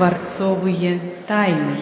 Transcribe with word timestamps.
Дворцовые 0.00 0.98
тайны. 1.28 1.76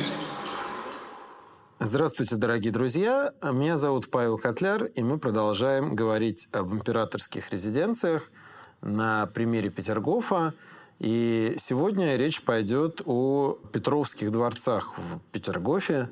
Здравствуйте, 1.79 2.35
дорогие 2.35 2.73
друзья. 2.73 3.33
Меня 3.45 3.77
зовут 3.77 4.11
Павел 4.11 4.39
Котляр, 4.39 4.87
и 4.87 5.05
мы 5.05 5.21
продолжаем 5.21 5.95
говорить 5.95 6.49
об 6.51 6.75
императорских 6.75 7.53
резиденциях 7.53 8.33
на 8.81 9.27
примере 9.27 9.71
Петергофа. 9.71 10.55
И 10.99 11.55
сегодня 11.59 12.17
речь 12.17 12.43
пойдет 12.43 13.03
о 13.07 13.57
Петровских 13.73 14.33
дворцах 14.33 14.99
в 14.99 15.21
Петергофе. 15.31 16.09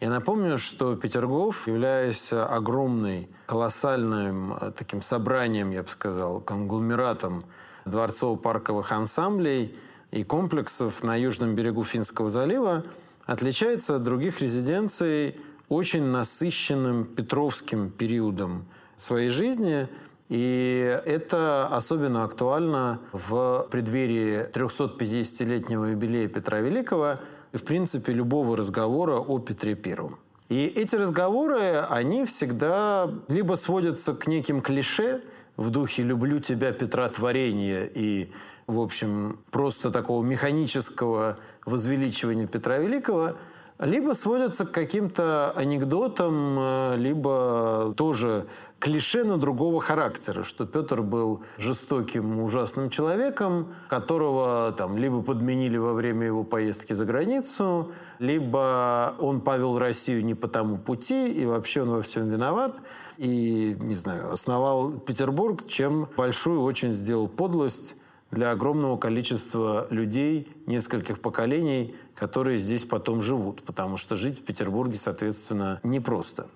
Я 0.00 0.10
напомню, 0.10 0.58
что 0.58 0.96
Петергоф, 0.96 1.68
являясь 1.68 2.32
огромной, 2.32 3.28
колоссальным 3.46 4.54
э, 4.54 4.72
таким 4.76 5.02
собранием, 5.02 5.70
я 5.70 5.84
бы 5.84 5.88
сказал, 5.88 6.40
конгломератом 6.40 7.44
дворцово-парковых 7.84 8.90
ансамблей 8.90 9.78
и 10.14 10.22
комплексов 10.22 11.02
на 11.02 11.16
южном 11.16 11.56
берегу 11.56 11.82
Финского 11.82 12.30
залива, 12.30 12.84
отличается 13.26 13.96
от 13.96 14.04
других 14.04 14.40
резиденций 14.40 15.36
очень 15.68 16.04
насыщенным 16.04 17.04
петровским 17.04 17.90
периодом 17.90 18.64
своей 18.94 19.30
жизни. 19.30 19.88
И 20.28 21.00
это 21.04 21.66
особенно 21.66 22.22
актуально 22.22 23.00
в 23.12 23.66
преддверии 23.70 24.48
350-летнего 24.50 25.86
юбилея 25.86 26.28
Петра 26.28 26.60
Великого 26.60 27.18
и, 27.52 27.56
в 27.56 27.64
принципе, 27.64 28.12
любого 28.12 28.56
разговора 28.56 29.16
о 29.16 29.38
Петре 29.40 29.74
Первом. 29.74 30.18
И 30.48 30.66
эти 30.66 30.94
разговоры, 30.94 31.84
они 31.90 32.24
всегда 32.24 33.10
либо 33.28 33.54
сводятся 33.54 34.14
к 34.14 34.28
неким 34.28 34.60
клише 34.60 35.22
в 35.56 35.70
духе 35.70 36.02
«люблю 36.02 36.38
тебя, 36.38 36.72
Петра, 36.72 37.08
творения» 37.08 37.88
и, 37.92 38.30
в 38.66 38.80
общем, 38.80 39.38
просто 39.50 39.90
такого 39.90 40.24
механического 40.24 41.38
возвеличивания 41.64 42.46
Петра 42.46 42.78
Великого, 42.78 43.34
либо 43.80 44.12
сводятся 44.12 44.64
к 44.66 44.70
каким-то 44.70 45.50
анекдотам, 45.50 46.56
э, 46.58 46.94
либо 46.96 47.92
тоже 47.96 48.46
клише, 48.78 49.24
но 49.24 49.36
другого 49.36 49.80
характера, 49.80 50.44
что 50.44 50.64
Петр 50.64 51.02
был 51.02 51.42
жестоким, 51.58 52.40
ужасным 52.40 52.88
человеком, 52.88 53.74
которого 53.88 54.72
там 54.72 54.96
либо 54.96 55.22
подменили 55.22 55.76
во 55.76 55.92
время 55.92 56.26
его 56.26 56.44
поездки 56.44 56.92
за 56.92 57.04
границу, 57.04 57.92
либо 58.20 59.14
он 59.18 59.40
повел 59.40 59.78
Россию 59.78 60.24
не 60.24 60.34
по 60.34 60.46
тому 60.46 60.78
пути, 60.78 61.32
и 61.32 61.44
вообще 61.44 61.82
он 61.82 61.90
во 61.90 62.02
всем 62.02 62.28
виноват, 62.28 62.76
и, 63.16 63.76
не 63.80 63.94
знаю, 63.94 64.32
основал 64.32 64.92
Петербург, 64.92 65.66
чем 65.66 66.08
большую 66.16 66.62
очень 66.62 66.92
сделал 66.92 67.26
подлость 67.26 67.96
для 68.34 68.50
огромного 68.50 68.98
количества 68.98 69.86
людей, 69.90 70.52
нескольких 70.66 71.20
поколений, 71.20 71.96
которые 72.14 72.58
здесь 72.58 72.84
потом 72.84 73.22
живут, 73.22 73.62
потому 73.62 73.96
что 73.96 74.16
жить 74.16 74.40
в 74.40 74.42
Петербурге, 74.42 74.96
соответственно, 74.96 75.80
непросто. 75.82 76.48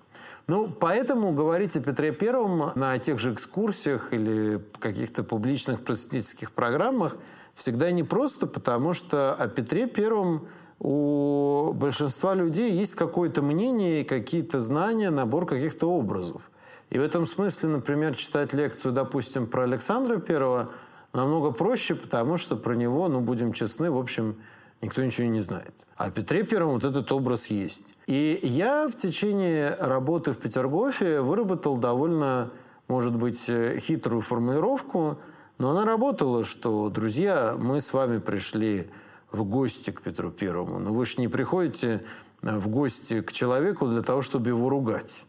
Ну, 0.47 0.67
поэтому 0.67 1.31
говорить 1.31 1.75
о 1.77 1.81
Петре 1.81 2.11
Первом 2.11 2.71
на 2.75 2.97
тех 2.97 3.19
же 3.19 3.33
экскурсиях 3.33 4.13
или 4.13 4.63
каких-то 4.79 5.23
публичных 5.23 5.83
просветительских 5.83 6.51
программах 6.51 7.17
всегда 7.55 7.91
непросто, 7.91 8.47
потому 8.47 8.93
что 8.93 9.33
о 9.33 9.47
Петре 9.47 9.87
Первом 9.87 10.47
у 10.79 11.73
большинства 11.73 12.33
людей 12.35 12.71
есть 12.71 12.95
какое-то 12.95 13.41
мнение, 13.41 14.05
какие-то 14.05 14.59
знания, 14.59 15.09
набор 15.09 15.45
каких-то 15.45 15.89
образов. 15.89 16.51
И 16.89 16.97
в 16.97 17.01
этом 17.01 17.27
смысле, 17.27 17.69
например, 17.69 18.15
читать 18.15 18.53
лекцию, 18.53 18.93
допустим, 18.93 19.45
про 19.47 19.63
Александра 19.63 20.17
Первого– 20.17 20.71
намного 21.13 21.51
проще, 21.51 21.95
потому 21.95 22.37
что 22.37 22.55
про 22.55 22.73
него, 22.73 23.07
ну, 23.07 23.21
будем 23.21 23.53
честны, 23.53 23.91
в 23.91 23.97
общем, 23.97 24.37
никто 24.81 25.03
ничего 25.03 25.27
не 25.27 25.39
знает. 25.39 25.73
А 25.97 26.11
Петре 26.11 26.43
Первом 26.43 26.75
вот 26.75 26.85
этот 26.85 27.11
образ 27.11 27.47
есть. 27.47 27.93
И 28.07 28.39
я 28.41 28.87
в 28.87 28.95
течение 28.95 29.75
работы 29.79 30.31
в 30.31 30.37
Петергофе 30.37 31.19
выработал 31.19 31.77
довольно, 31.77 32.51
может 32.87 33.15
быть, 33.15 33.49
э, 33.49 33.77
хитрую 33.79 34.21
формулировку, 34.21 35.17
но 35.57 35.71
она 35.71 35.83
работала, 35.83 36.45
что, 36.45 36.89
друзья, 36.89 37.55
мы 37.59 37.81
с 37.81 37.91
вами 37.91 38.19
пришли 38.19 38.89
в 39.29 39.43
гости 39.43 39.91
к 39.91 40.01
Петру 40.01 40.31
Первому, 40.31 40.79
но 40.79 40.93
вы 40.93 41.05
же 41.05 41.15
не 41.17 41.27
приходите 41.27 42.01
э, 42.41 42.57
в 42.57 42.69
гости 42.69 43.19
к 43.19 43.33
человеку 43.33 43.85
для 43.85 44.01
того, 44.01 44.21
чтобы 44.21 44.51
его 44.51 44.69
ругать. 44.69 45.25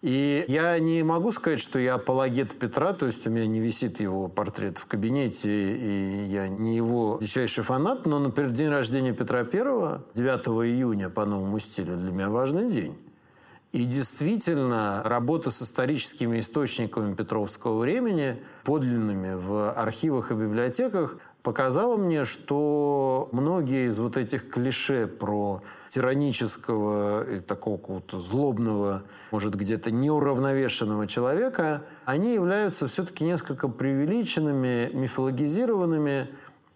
И 0.00 0.44
я 0.48 0.78
не 0.78 1.02
могу 1.02 1.32
сказать, 1.32 1.60
что 1.60 1.78
я 1.78 1.94
апологет 1.94 2.58
Петра, 2.58 2.92
то 2.92 3.06
есть 3.06 3.26
у 3.26 3.30
меня 3.30 3.46
не 3.46 3.60
висит 3.60 4.00
его 4.00 4.28
портрет 4.28 4.78
в 4.78 4.86
кабинете, 4.86 5.50
и 5.50 6.24
я 6.26 6.48
не 6.48 6.76
его 6.76 7.18
дичайший 7.20 7.64
фанат, 7.64 8.06
но, 8.06 8.18
например, 8.18 8.52
день 8.52 8.68
рождения 8.68 9.12
Петра 9.12 9.44
Первого, 9.44 10.04
9 10.14 10.46
июня 10.68 11.10
по 11.10 11.24
новому 11.24 11.58
стилю, 11.58 11.96
для 11.96 12.12
меня 12.12 12.28
важный 12.30 12.70
день. 12.70 12.96
И 13.72 13.84
действительно, 13.84 15.02
работа 15.04 15.50
с 15.50 15.62
историческими 15.62 16.40
источниками 16.40 17.14
Петровского 17.14 17.80
времени, 17.80 18.36
подлинными 18.64 19.34
в 19.34 19.72
архивах 19.72 20.30
и 20.30 20.34
библиотеках, 20.34 21.18
показала 21.48 21.96
мне, 21.96 22.26
что 22.26 23.30
многие 23.32 23.88
из 23.88 23.98
вот 24.00 24.18
этих 24.18 24.50
клише 24.50 25.06
про 25.06 25.62
тиранического 25.88 27.26
и 27.26 27.40
такого 27.40 27.78
какого-то 27.78 28.18
злобного, 28.18 29.02
может, 29.30 29.54
где-то 29.54 29.90
неуравновешенного 29.90 31.06
человека, 31.06 31.84
они 32.04 32.34
являются 32.34 32.86
все-таки 32.86 33.24
несколько 33.24 33.68
преувеличенными, 33.68 34.90
мифологизированными, 34.92 36.28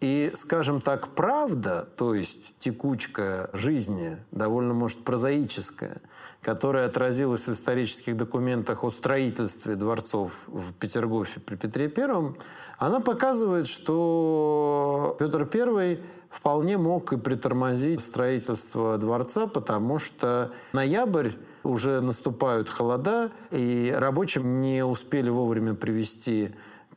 и, 0.02 0.32
скажем 0.34 0.80
так, 0.80 1.10
правда, 1.10 1.88
то 1.96 2.12
есть 2.14 2.56
текучка 2.58 3.48
жизни, 3.52 4.18
довольно, 4.32 4.74
может, 4.74 5.04
прозаическая, 5.04 6.00
которая 6.42 6.88
отразилась 6.88 7.46
в 7.46 7.52
исторических 7.52 8.16
документах 8.16 8.82
о 8.82 8.90
строительстве 8.90 9.76
дворцов 9.76 10.48
в 10.48 10.74
Петергофе 10.74 11.38
при 11.38 11.54
Петре 11.54 11.88
Первом, 11.88 12.36
она 12.78 12.98
показывает, 12.98 13.68
что 13.68 15.16
Петр 15.20 15.48
I 15.54 16.00
вполне 16.30 16.78
мог 16.78 17.12
и 17.12 17.16
притормозить 17.16 18.00
строительство 18.00 18.98
дворца, 18.98 19.46
потому 19.46 20.00
что 20.00 20.50
ноябрь 20.72 21.30
уже 21.62 22.00
наступают 22.00 22.68
холода, 22.68 23.30
и 23.52 23.94
рабочим 23.96 24.60
не 24.60 24.84
успели 24.84 25.28
вовремя 25.28 25.74
привести 25.74 26.52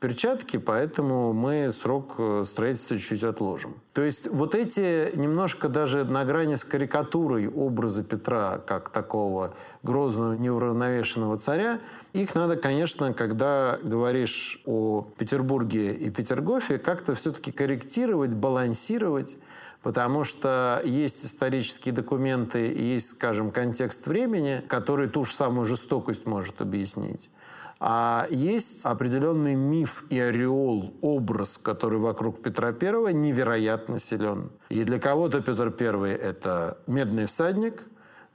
перчатки, 0.05 0.57
поэтому 0.57 1.33
мы 1.33 1.71
срок 1.71 2.13
э, 2.19 2.43
строительства 2.45 2.95
чуть 2.99 3.23
отложим. 3.23 3.73
То 3.91 4.03
есть 4.03 4.27
вот 4.27 4.53
эти 4.53 5.09
немножко 5.17 5.67
даже 5.67 6.03
на 6.03 6.23
грани 6.25 6.53
с 6.53 6.63
карикатурой 6.63 7.47
образа 7.47 8.03
Петра 8.03 8.59
как 8.59 8.89
такого 8.89 9.55
грозного, 9.81 10.33
неуравновешенного 10.33 11.39
царя, 11.39 11.79
их 12.13 12.35
надо, 12.35 12.55
конечно, 12.55 13.15
когда 13.15 13.79
говоришь 13.81 14.61
о 14.65 15.07
Петербурге 15.17 15.93
и 15.93 16.11
Петергофе, 16.11 16.77
как-то 16.77 17.15
все-таки 17.15 17.51
корректировать, 17.51 18.35
балансировать, 18.35 19.39
потому 19.81 20.23
что 20.23 20.83
есть 20.85 21.25
исторические 21.25 21.95
документы 21.95 22.59
есть, 22.59 23.09
скажем, 23.09 23.49
контекст 23.49 24.05
времени, 24.05 24.63
который 24.67 25.07
ту 25.07 25.25
же 25.25 25.33
самую 25.33 25.65
жестокость 25.65 26.27
может 26.27 26.61
объяснить. 26.61 27.31
А 27.79 28.27
есть 28.29 28.85
определенный 28.85 29.55
миф 29.55 30.05
и 30.09 30.19
ореол, 30.19 30.93
образ, 31.01 31.57
который 31.57 31.99
вокруг 31.99 32.41
Петра 32.41 32.69
I 32.69 33.13
невероятно 33.13 33.99
силен. 33.99 34.51
И 34.69 34.83
для 34.83 34.99
кого-то 34.99 35.41
Петр 35.41 35.73
I– 35.79 36.11
это 36.13 36.77
медный 36.87 37.25
всадник, 37.25 37.83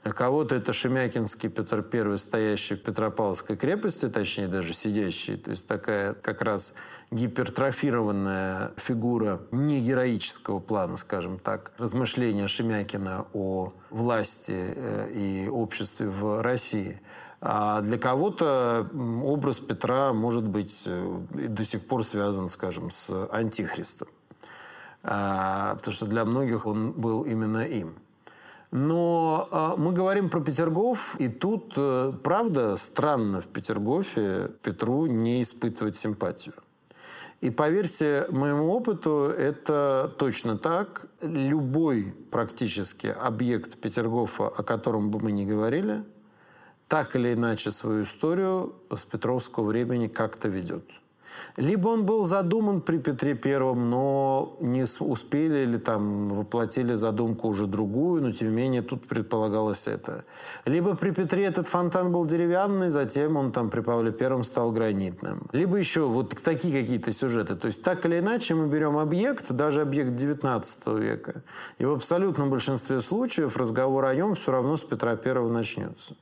для 0.03 0.13
кого-то 0.13 0.55
это 0.55 0.73
Шемякинский 0.73 1.49
Петр 1.49 1.85
I, 1.91 2.17
стоящий 2.17 2.75
в 2.75 2.81
Петропавловской 2.81 3.55
крепости, 3.55 4.09
точнее 4.09 4.47
даже 4.47 4.73
сидящий. 4.73 5.37
То 5.37 5.51
есть 5.51 5.67
такая 5.67 6.13
как 6.13 6.41
раз 6.41 6.73
гипертрофированная 7.11 8.71
фигура 8.77 9.41
не 9.51 9.79
героического 9.79 10.59
плана, 10.59 10.97
скажем 10.97 11.37
так, 11.37 11.71
размышления 11.77 12.47
Шемякина 12.47 13.27
о 13.33 13.73
власти 13.91 14.73
э, 14.75 15.11
и 15.13 15.47
обществе 15.47 16.09
в 16.09 16.41
России– 16.41 16.99
а 17.41 17.81
для 17.81 17.97
кого-то 17.97 18.87
образ 19.23 19.59
Петра 19.59 20.13
может 20.13 20.43
быть 20.43 20.83
э, 20.85 21.21
до 21.31 21.63
сих 21.63 21.87
пор 21.87 22.03
связан, 22.03 22.47
скажем, 22.49 22.91
с 22.91 23.27
антихристом. 23.31 24.07
А, 25.03 25.73
потому 25.75 25.93
что 25.95 26.05
для 26.05 26.23
многих 26.23 26.67
он 26.67 26.91
был 26.91 27.23
именно 27.23 27.65
им. 27.65 27.95
Но 28.69 29.49
а, 29.51 29.75
мы 29.75 29.91
говорим 29.91 30.29
про 30.29 30.39
Петергоф, 30.39 31.15
и 31.17 31.29
тут, 31.29 31.73
э, 31.77 32.13
правда, 32.23 32.75
странно 32.75 33.41
в 33.41 33.47
Петергофе 33.47 34.51
Петру 34.61 35.07
не 35.07 35.41
испытывать 35.41 35.97
симпатию. 35.97 36.53
И 37.41 37.49
поверьте 37.49 38.27
моему 38.29 38.71
опыту, 38.71 39.33
это 39.35 40.13
точно 40.19 40.59
так. 40.59 41.07
Любой 41.21 42.13
практически 42.29 43.07
объект 43.07 43.79
Петергофа, 43.79 44.47
о 44.47 44.61
котором 44.61 45.09
бы 45.09 45.19
мы 45.19 45.31
ни 45.31 45.43
говорили– 45.43 46.03
так 46.91 47.15
или 47.15 47.33
иначе 47.33 47.71
свою 47.71 48.03
историю 48.03 48.73
с 48.93 49.05
Петровского 49.05 49.63
времени 49.63 50.07
как-то 50.07 50.49
ведет. 50.49 50.83
Либо 51.55 51.87
он 51.87 52.05
был 52.05 52.25
задуман 52.25 52.81
при 52.81 52.97
Петре 52.97 53.33
Первом, 53.33 53.89
но 53.89 54.57
не 54.59 54.83
успели 54.99 55.59
или 55.59 55.77
там 55.77 56.27
воплотили 56.27 56.95
задумку 56.95 57.47
уже 57.47 57.65
другую, 57.65 58.21
но 58.21 58.31
тем 58.33 58.49
не 58.49 58.55
менее 58.55 58.81
тут 58.81 59.07
предполагалось 59.07 59.87
это. 59.87 60.25
Либо 60.65 60.97
при 60.97 61.11
Петре 61.11 61.45
этот 61.45 61.69
фонтан 61.69 62.11
был 62.11 62.25
деревянный, 62.25 62.89
затем 62.89 63.37
он 63.37 63.53
там 63.53 63.69
при 63.69 63.79
Павле 63.79 64.11
Первом 64.11 64.43
стал 64.43 64.73
гранитным. 64.73 65.47
Либо 65.53 65.77
еще 65.77 66.01
вот 66.01 66.35
такие 66.43 66.81
какие-то 66.81 67.13
сюжеты. 67.13 67.55
То 67.55 67.67
есть 67.67 67.83
так 67.83 68.05
или 68.05 68.19
иначе 68.19 68.53
мы 68.53 68.67
берем 68.67 68.97
объект, 68.97 69.49
даже 69.53 69.81
объект 69.81 70.13
19 70.13 70.87
века, 70.99 71.41
и 71.77 71.85
в 71.85 71.93
абсолютном 71.93 72.49
большинстве 72.49 72.99
случаев 72.99 73.55
разговор 73.55 74.03
о 74.03 74.13
нем 74.13 74.35
все 74.35 74.51
равно 74.51 74.75
с 74.75 74.83
Петра 74.83 75.15
Первого 75.15 75.49
начнется. 75.49 76.15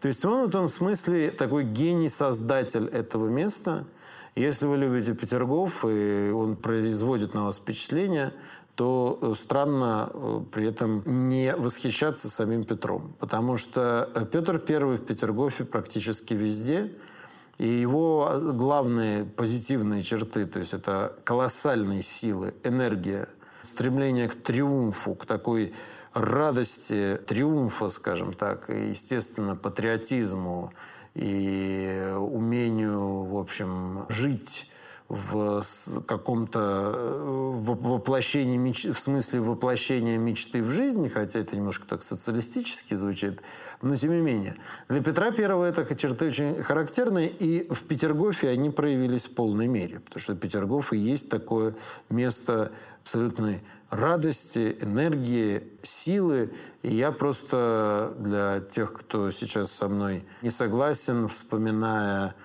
То 0.00 0.08
есть 0.08 0.24
он 0.24 0.44
в 0.44 0.48
этом 0.48 0.68
смысле 0.68 1.30
такой 1.30 1.64
гений-создатель 1.64 2.86
этого 2.88 3.28
места– 3.28 3.84
если 4.36 4.66
вы 4.66 4.76
любите 4.76 5.14
Петергоф, 5.14 5.84
и 5.84 6.30
он 6.30 6.56
производит 6.56 7.34
на 7.34 7.46
вас 7.46 7.58
впечатление, 7.58 8.32
то 8.76 9.18
э, 9.20 9.32
странно 9.34 10.08
э, 10.12 10.40
при 10.52 10.66
этом 10.66 11.02
не 11.28 11.54
восхищаться 11.54 12.30
самим 12.30 12.64
Петром. 12.64 13.14
Потому 13.18 13.56
что 13.56 14.08
э, 14.14 14.24
Петр 14.24 14.62
I 14.66 14.96
в 14.96 15.04
Петергофе 15.04 15.64
практически 15.64 16.34
везде, 16.34 16.92
и 17.58 17.66
его 17.66 18.32
главные 18.54 19.24
позитивные 19.24 20.02
черты, 20.02 20.46
то 20.46 20.60
есть 20.60 20.72
это 20.72 21.14
колоссальные 21.24 22.00
силы, 22.00 22.54
энергия, 22.64 23.28
стремление 23.60 24.28
к 24.28 24.36
триумфу, 24.36 25.14
к 25.14 25.26
такой 25.26 25.74
радости 26.12 27.18
триумфа, 27.26 27.88
скажем 27.90 28.32
так, 28.32 28.70
и, 28.70 28.88
естественно, 28.90 29.56
патриотизму, 29.56 30.72
и 31.14 32.14
умению, 32.16 33.24
в 33.24 33.36
общем, 33.36 34.06
жить 34.08 34.69
в 35.10 35.60
каком-то 36.06 37.18
воплощении, 37.56 38.56
меч... 38.56 38.84
в 38.84 38.98
смысле 38.98 39.40
воплощения 39.40 40.16
мечты 40.16 40.62
в 40.62 40.70
жизнь, 40.70 41.08
хотя 41.08 41.40
это 41.40 41.56
немножко 41.56 41.84
так 41.84 42.04
социалистически 42.04 42.94
звучит, 42.94 43.42
но 43.82 43.96
тем 43.96 44.12
не 44.12 44.20
менее. 44.20 44.54
Для 44.88 45.02
Петра 45.02 45.32
Первого 45.32 45.64
это 45.64 45.96
черты 45.96 46.28
очень 46.28 46.62
характерные, 46.62 47.28
и 47.28 47.66
в 47.74 47.82
Петергофе 47.82 48.50
они 48.50 48.70
проявились 48.70 49.26
в 49.26 49.34
полной 49.34 49.66
мере, 49.66 49.98
потому 49.98 50.22
что 50.22 50.36
Петергоф 50.36 50.92
и 50.92 50.96
есть 50.96 51.28
такое 51.28 51.74
место 52.08 52.70
абсолютной 53.02 53.64
радости, 53.90 54.76
энергии, 54.80 55.64
силы. 55.82 56.52
И 56.82 56.94
я 56.94 57.10
просто 57.10 58.14
для 58.18 58.60
тех, 58.60 58.92
кто 58.92 59.32
сейчас 59.32 59.72
со 59.72 59.88
мной 59.88 60.24
не 60.42 60.50
согласен, 60.50 61.26
вспоминая 61.26 62.36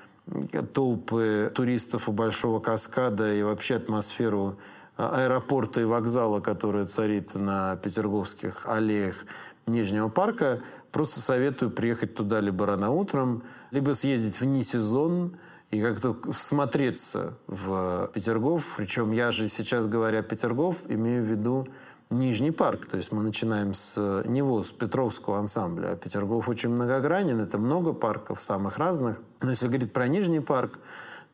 толпы 0.74 1.52
туристов 1.54 2.10
у 2.10 2.12
Большого 2.12 2.60
каскада 2.60 3.34
и 3.34 3.44
вообще 3.44 3.76
атмосферу 3.76 4.58
аэропорта 4.98 5.82
и 5.82 5.84
вокзала, 5.84 6.40
которая 6.40 6.86
царит 6.86 7.36
на 7.36 7.76
Петерговских 7.76 8.66
аллеях 8.66 9.26
Нижнего 9.68 10.10
парка, 10.10 10.62
просто 10.92 11.20
советую 11.20 11.72
приехать 11.72 12.16
туда 12.16 12.40
либо 12.40 12.66
рано 12.66 12.92
утром, 12.92 13.44
либо 13.72 13.94
съездить 13.94 14.40
вне 14.40 14.64
сезон, 14.64 15.38
и 15.72 15.82
как-то 15.82 16.16
всмотреться 16.32 17.38
в 17.48 18.10
Петергоф. 18.14 18.76
Причем 18.78 19.12
я 19.12 19.32
же 19.32 19.48
сейчас, 19.48 19.88
говоря 19.88 20.22
Петергоф, 20.22 20.84
имею 20.88 21.24
в 21.24 21.28
виду 21.28 21.68
Нижний 22.10 22.52
парк. 22.52 22.86
То 22.86 22.98
есть 22.98 23.12
мы 23.12 23.24
начинаем 23.24 23.74
с 23.74 24.24
него, 24.26 24.62
с 24.62 24.72
Петровского 24.72 25.40
ансамбля. 25.40 25.92
А 25.92 25.96
Петергоф 25.96 26.48
очень 26.50 26.70
многогранен, 26.70 27.40
это 27.40 27.58
много 27.58 27.94
парков 27.94 28.42
самых 28.42 28.78
разных. 28.78 29.20
Но 29.42 29.50
если 29.50 29.68
говорить 29.68 29.92
про 29.92 30.08
Нижний 30.08 30.40
парк, 30.40 30.80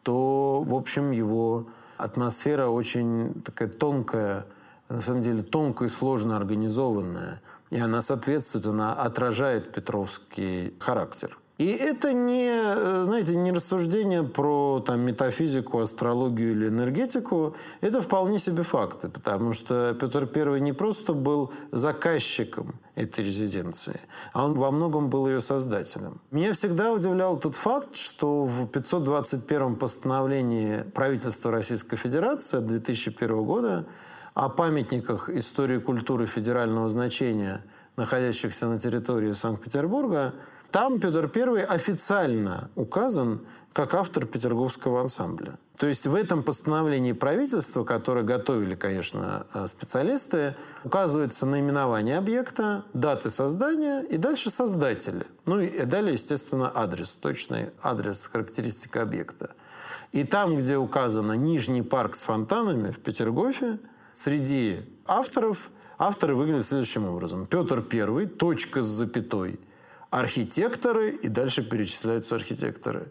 то, 0.03 0.63
в 0.63 0.73
общем, 0.73 1.11
его 1.11 1.67
атмосфера 1.97 2.67
очень 2.67 3.41
такая 3.43 3.67
тонкая, 3.67 4.45
на 4.89 5.01
самом 5.01 5.23
деле 5.23 5.43
тонкая 5.43 5.87
и 5.87 5.91
сложно 5.91 6.37
организованная. 6.37 7.41
И 7.69 7.79
она 7.79 8.01
соответствует, 8.01 8.65
она 8.65 8.93
отражает 8.93 9.71
петровский 9.73 10.75
характер. 10.79 11.37
И 11.61 11.67
это 11.67 12.11
не, 12.11 12.49
э, 12.49 13.03
знаете, 13.05 13.35
не 13.35 13.51
рассуждение 13.51 14.23
про 14.23 14.79
там, 14.79 15.01
метафизику, 15.01 15.77
астрологию 15.77 16.53
или 16.53 16.69
энергетику. 16.69 17.55
Это 17.81 18.01
вполне 18.01 18.39
себе 18.39 18.63
факты, 18.63 19.09
потому 19.09 19.53
что 19.53 19.93
Петр 19.93 20.27
I 20.35 20.59
не 20.59 20.73
просто 20.73 21.13
был 21.13 21.53
заказчиком 21.71 22.73
этой 22.95 23.23
резиденции, 23.23 23.99
а 24.33 24.45
он 24.45 24.55
во 24.55 24.71
многом 24.71 25.11
был 25.11 25.27
ее 25.27 25.39
создателем. 25.39 26.19
Меня 26.31 26.53
всегда 26.53 26.91
удивлял 26.91 27.37
тот 27.39 27.53
факт, 27.53 27.95
что 27.95 28.45
в 28.45 28.65
521 28.65 29.75
постановлении 29.75 30.81
правительства 30.95 31.51
Российской 31.51 31.95
Федерации 31.95 32.57
от 32.57 32.65
2001 32.65 33.45
года 33.45 33.85
о 34.33 34.49
памятниках 34.49 35.29
истории 35.29 35.77
культуры 35.77 36.25
федерального 36.25 36.89
значения, 36.89 37.63
находящихся 37.97 38.65
на 38.65 38.79
территории 38.79 39.33
Санкт-Петербурга, 39.33 40.33
там 40.71 40.99
Петр 40.99 41.29
I 41.35 41.63
официально 41.63 42.69
указан 42.75 43.41
как 43.73 43.93
автор 43.93 44.25
Петерговского 44.25 45.01
ансамбля. 45.01 45.57
То 45.77 45.87
есть 45.87 46.05
в 46.05 46.13
этом 46.13 46.43
постановлении 46.43 47.13
правительства, 47.13 47.83
которое 47.83 48.23
готовили, 48.23 48.75
конечно, 48.75 49.47
э, 49.53 49.65
специалисты, 49.67 50.55
указывается 50.83 51.45
наименование 51.45 52.17
объекта, 52.17 52.85
даты 52.93 53.29
создания 53.29 54.01
и 54.01 54.17
дальше 54.17 54.49
создатели. 54.49 55.25
Ну 55.45 55.59
и 55.59 55.85
далее, 55.85 56.13
естественно, 56.13 56.71
адрес, 56.73 57.15
точный 57.15 57.71
адрес, 57.81 58.27
характеристика 58.27 59.01
объекта. 59.01 59.51
И 60.11 60.23
там, 60.23 60.57
где 60.57 60.77
указано 60.77 61.33
Нижний 61.33 61.81
парк 61.81 62.15
с 62.15 62.23
фонтанами 62.23 62.91
в 62.91 62.99
Петергофе, 62.99 63.79
среди 64.11 64.81
авторов, 65.05 65.69
авторы 65.97 66.35
выглядят 66.35 66.65
следующим 66.65 67.05
образом. 67.05 67.45
Петр 67.45 67.83
I, 67.91 68.25
точка 68.27 68.83
с 68.83 68.87
запятой– 68.87 69.59
архитекторы, 70.11 71.09
и 71.09 71.27
дальше 71.27 71.63
перечисляются 71.63 72.35
архитекторы. 72.35 73.07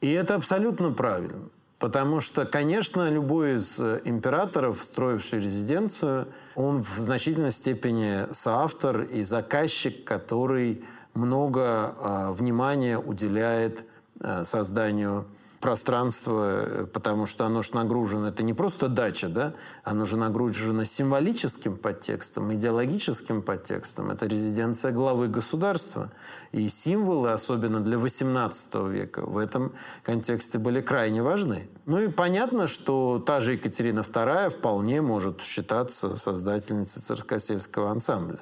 И 0.00 0.12
это 0.12 0.36
абсолютно 0.36 0.92
правильно. 0.92 1.48
Потому 1.78 2.20
что, 2.20 2.44
конечно, 2.44 3.08
любой 3.08 3.54
из 3.56 3.80
э, 3.80 4.00
императоров, 4.04 4.82
строивший 4.82 5.38
резиденцию, 5.38 6.28
он 6.56 6.82
в 6.82 6.98
значительной 6.98 7.52
степени 7.52 8.32
соавтор 8.32 9.02
и 9.02 9.22
заказчик, 9.22 10.04
который 10.04 10.84
много 11.14 11.94
э, 11.96 12.32
внимания 12.32 12.98
уделяет 12.98 13.84
э, 14.20 14.44
созданию 14.44 15.26
пространство, 15.60 16.64
э, 16.64 16.86
потому 16.86 17.26
что 17.26 17.44
оно 17.44 17.62
же 17.62 17.74
нагружено, 17.74 18.28
это 18.28 18.42
не 18.42 18.54
просто 18.54 18.88
дача, 18.88 19.28
да, 19.28 19.54
оно 19.82 20.06
же 20.06 20.16
нагружено 20.16 20.84
символическим 20.84 21.76
подтекстом, 21.76 22.54
идеологическим 22.54 23.42
подтекстом. 23.42 24.10
Это 24.10 24.26
резиденция 24.26 24.92
главы 24.92 25.28
государства. 25.28 26.12
И 26.52 26.68
символы, 26.68 27.32
особенно 27.32 27.80
для 27.80 27.96
XVIII 27.96 28.90
века, 28.90 29.22
в 29.26 29.36
этом 29.36 29.72
контексте 30.04 30.58
были 30.58 30.80
крайне 30.80 31.22
важны. 31.22 31.68
Ну 31.86 31.98
и 32.00 32.08
понятно, 32.08 32.66
что 32.68 33.22
та 33.24 33.40
же 33.40 33.54
Екатерина 33.54 34.00
II 34.00 34.50
вполне 34.50 35.02
может 35.02 35.42
считаться 35.42 36.16
создательницей 36.16 37.02
царскосельского 37.02 37.90
ансамбля. 37.90 38.40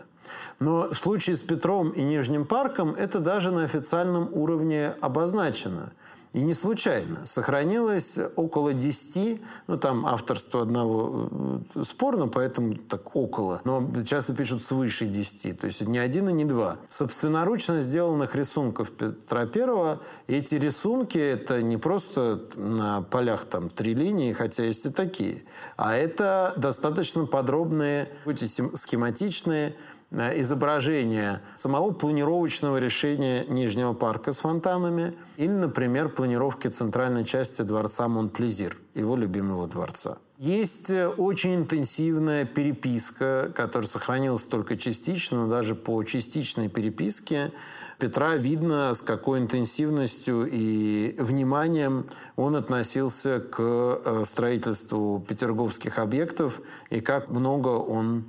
Но 0.58 0.90
в 0.90 0.94
случае 0.94 1.36
с 1.36 1.42
Петром 1.42 1.90
и 1.90 2.02
Нижним 2.02 2.46
парком 2.46 2.90
это 2.90 3.20
даже 3.20 3.52
на 3.52 3.64
официальном 3.64 4.28
уровне 4.32 4.94
обозначено– 5.00 5.92
и 6.32 6.40
не 6.40 6.54
случайно. 6.54 7.24
Сохранилось 7.24 8.18
около 8.36 8.74
10, 8.74 9.40
ну 9.66 9.78
там 9.78 10.06
авторство 10.06 10.62
одного 10.62 11.28
э, 11.74 11.82
спорно, 11.82 12.28
поэтому 12.28 12.74
так 12.74 13.16
около, 13.16 13.60
но 13.64 13.88
часто 14.04 14.34
пишут 14.34 14.62
свыше 14.62 15.06
10, 15.06 15.60
то 15.60 15.66
есть 15.66 15.82
не 15.82 15.98
один 15.98 16.28
и 16.28 16.32
не 16.32 16.44
два. 16.44 16.76
Собственноручно 16.88 17.80
сделанных 17.80 18.34
рисунков 18.34 18.92
Петра 18.92 19.46
Первого. 19.46 20.00
Эти 20.26 20.56
рисунки 20.56 21.18
это 21.18 21.62
не 21.62 21.76
просто 21.76 22.42
на 22.56 23.02
полях 23.02 23.44
там 23.44 23.70
три 23.70 23.94
линии, 23.94 24.32
хотя 24.32 24.64
есть 24.64 24.86
и 24.86 24.90
такие, 24.90 25.42
а 25.76 25.94
это 25.94 26.52
достаточно 26.56 27.26
подробные, 27.26 28.10
хоть 28.24 28.42
и 28.42 28.46
схематичные 28.46 29.74
изображение 30.10 31.40
самого 31.54 31.90
планировочного 31.90 32.78
решения 32.78 33.44
Нижнего 33.46 33.92
парка 33.92 34.32
с 34.32 34.38
фонтанами 34.38 35.14
или, 35.36 35.50
например, 35.50 36.08
планировки 36.08 36.68
центральной 36.68 37.24
части 37.24 37.62
дворца 37.62 38.08
Монплезир, 38.08 38.76
его 38.94 39.16
любимого 39.16 39.66
дворца. 39.66 40.18
Есть 40.38 40.90
э, 40.90 41.08
очень 41.08 41.54
интенсивная 41.54 42.44
переписка, 42.44 43.50
которая 43.54 43.88
сохранилась 43.88 44.44
только 44.44 44.76
частично, 44.76 45.46
но 45.46 45.50
даже 45.50 45.74
по 45.74 46.02
частичной 46.04 46.68
переписке 46.68 47.52
Петра 47.98 48.36
видно, 48.36 48.92
с 48.92 49.00
какой 49.00 49.38
интенсивностью 49.38 50.46
и 50.46 51.16
вниманием 51.18 52.06
он 52.36 52.54
относился 52.54 53.40
к 53.40 53.56
э, 53.58 54.22
строительству 54.26 55.24
петерговских 55.26 55.98
объектов 55.98 56.60
и 56.90 57.00
как 57.00 57.30
много 57.30 57.68
он 57.68 58.26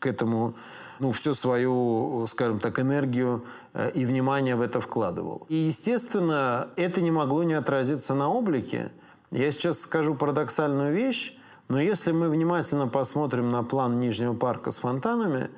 к 0.00 0.06
этому 0.06 0.54
ну, 0.98 1.12
всю 1.12 1.34
свою, 1.34 2.26
скажем 2.26 2.58
так, 2.58 2.80
энергию 2.80 3.44
э, 3.74 3.90
и 3.94 4.04
внимание 4.04 4.56
в 4.56 4.60
это 4.60 4.80
вкладывал. 4.80 5.46
И, 5.48 5.54
естественно, 5.54 6.68
это 6.76 7.00
не 7.00 7.10
могло 7.10 7.42
не 7.44 7.54
отразиться 7.54 8.14
на 8.14 8.28
облике, 8.28 8.90
Я 9.30 9.52
сейчас 9.52 9.80
скажу 9.80 10.14
парадоксальную 10.14 10.92
вещь, 10.92 11.36
но 11.68 11.80
если 11.80 12.12
мы 12.12 12.28
внимательно 12.28 12.88
посмотрим 12.88 13.50
на 13.50 13.62
план 13.62 13.98
Нижнего 14.00 14.34
парка 14.34 14.72
с 14.72 14.78
фонтанами, 14.78 15.50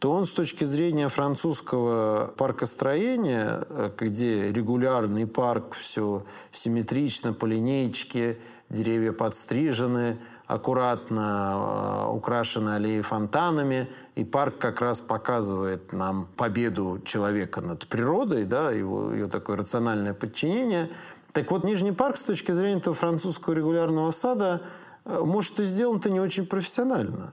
то 0.00 0.10
он 0.12 0.24
с 0.24 0.32
точки 0.32 0.64
зрения 0.64 1.08
французского 1.08 2.32
паркостроения, 2.36 3.64
э, 3.68 3.90
где 3.98 4.50
регулярный 4.50 5.26
парк, 5.26 5.74
все 5.74 6.24
симметрично, 6.52 7.32
по 7.32 7.46
линейке, 7.46 8.38
деревья 8.70 9.12
подстрижены, 9.12 10.18
аккуратно 10.46 12.06
э, 12.06 12.12
украшены 12.12 12.70
аллеи 12.70 13.02
фонтанами, 13.02 13.88
и 14.14 14.24
парк 14.24 14.58
как 14.58 14.80
раз 14.80 15.00
показывает 15.00 15.92
нам 15.92 16.28
победу 16.36 17.00
человека 17.04 17.60
над 17.60 17.86
природой, 17.86 18.44
да, 18.44 18.70
его, 18.70 19.12
ее 19.12 19.26
такое 19.26 19.56
рациональное 19.56 20.14
подчинение. 20.14 20.90
Так 21.32 21.50
вот, 21.50 21.64
Нижний 21.64 21.92
парк 21.92 22.16
с 22.16 22.22
точки 22.22 22.52
зрения 22.52 22.78
этого 22.78 22.94
французского 22.94 23.54
регулярного 23.54 24.10
сада 24.12 24.62
э, 25.04 25.20
может 25.22 25.58
и 25.60 25.64
сделан-то 25.64 26.10
не 26.10 26.20
очень 26.20 26.46
профессионально. 26.46 27.32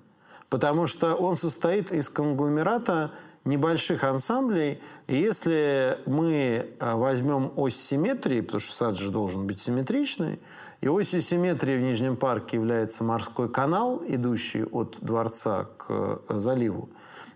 Потому 0.49 0.87
что 0.87 1.13
он 1.15 1.35
состоит 1.35 1.91
из 1.91 2.09
конгломерата 2.09 3.11
небольших 3.47 4.03
ансамблей. 4.03 4.81
Если 5.07 5.97
мы 6.05 6.69
э, 6.79 6.93
возьмем 6.95 7.51
ось 7.55 7.75
симметрии, 7.75 8.41
потому 8.41 8.59
что 8.59 8.73
сад 8.73 8.97
же 8.97 9.11
должен 9.11 9.47
быть 9.47 9.59
симметричный, 9.59 10.39
и 10.81 10.87
осью 10.87 11.21
симметрии 11.21 11.77
в 11.77 11.81
Нижнем 11.81 12.17
парке 12.17 12.57
является 12.57 13.03
морской 13.03 13.49
канал, 13.49 14.03
идущий 14.07 14.63
от 14.63 14.97
дворца 15.01 15.69
к 15.77 15.85
э, 15.89 16.17
заливу, 16.29 16.89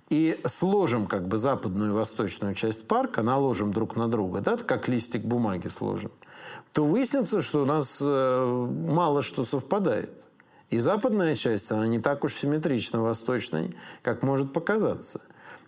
и 0.10 0.40
сложим 0.46 1.08
как 1.08 1.28
бы 1.28 1.38
западную 1.38 1.92
и 1.92 1.96
восточную 1.96 2.54
часть 2.54 2.88
парка, 2.88 3.24
наложим 3.24 3.72
друг 3.72 3.96
на 3.96 4.08
друга, 4.08 4.42
да, 4.42 4.58
как 4.58 4.90
листик 4.90 5.24
бумаги 5.24 5.70
сложим, 5.70 6.12
то 6.74 6.84
выяснится, 6.84 7.42
что 7.42 7.64
у 7.64 7.66
нас 7.66 8.00
э, 8.02 8.68
мало 8.90 9.22
что 9.22 9.44
совпадает. 9.44 10.28
И 10.70 10.80
западная 10.80 11.36
часть, 11.36 11.72
она 11.72 11.86
не 11.88 12.00
так 12.00 12.24
уж 12.24 12.34
симметрична 12.34 13.02
восточной, 13.02 13.76
как 14.04 14.24
может 14.24 14.54
показаться. 14.54 15.22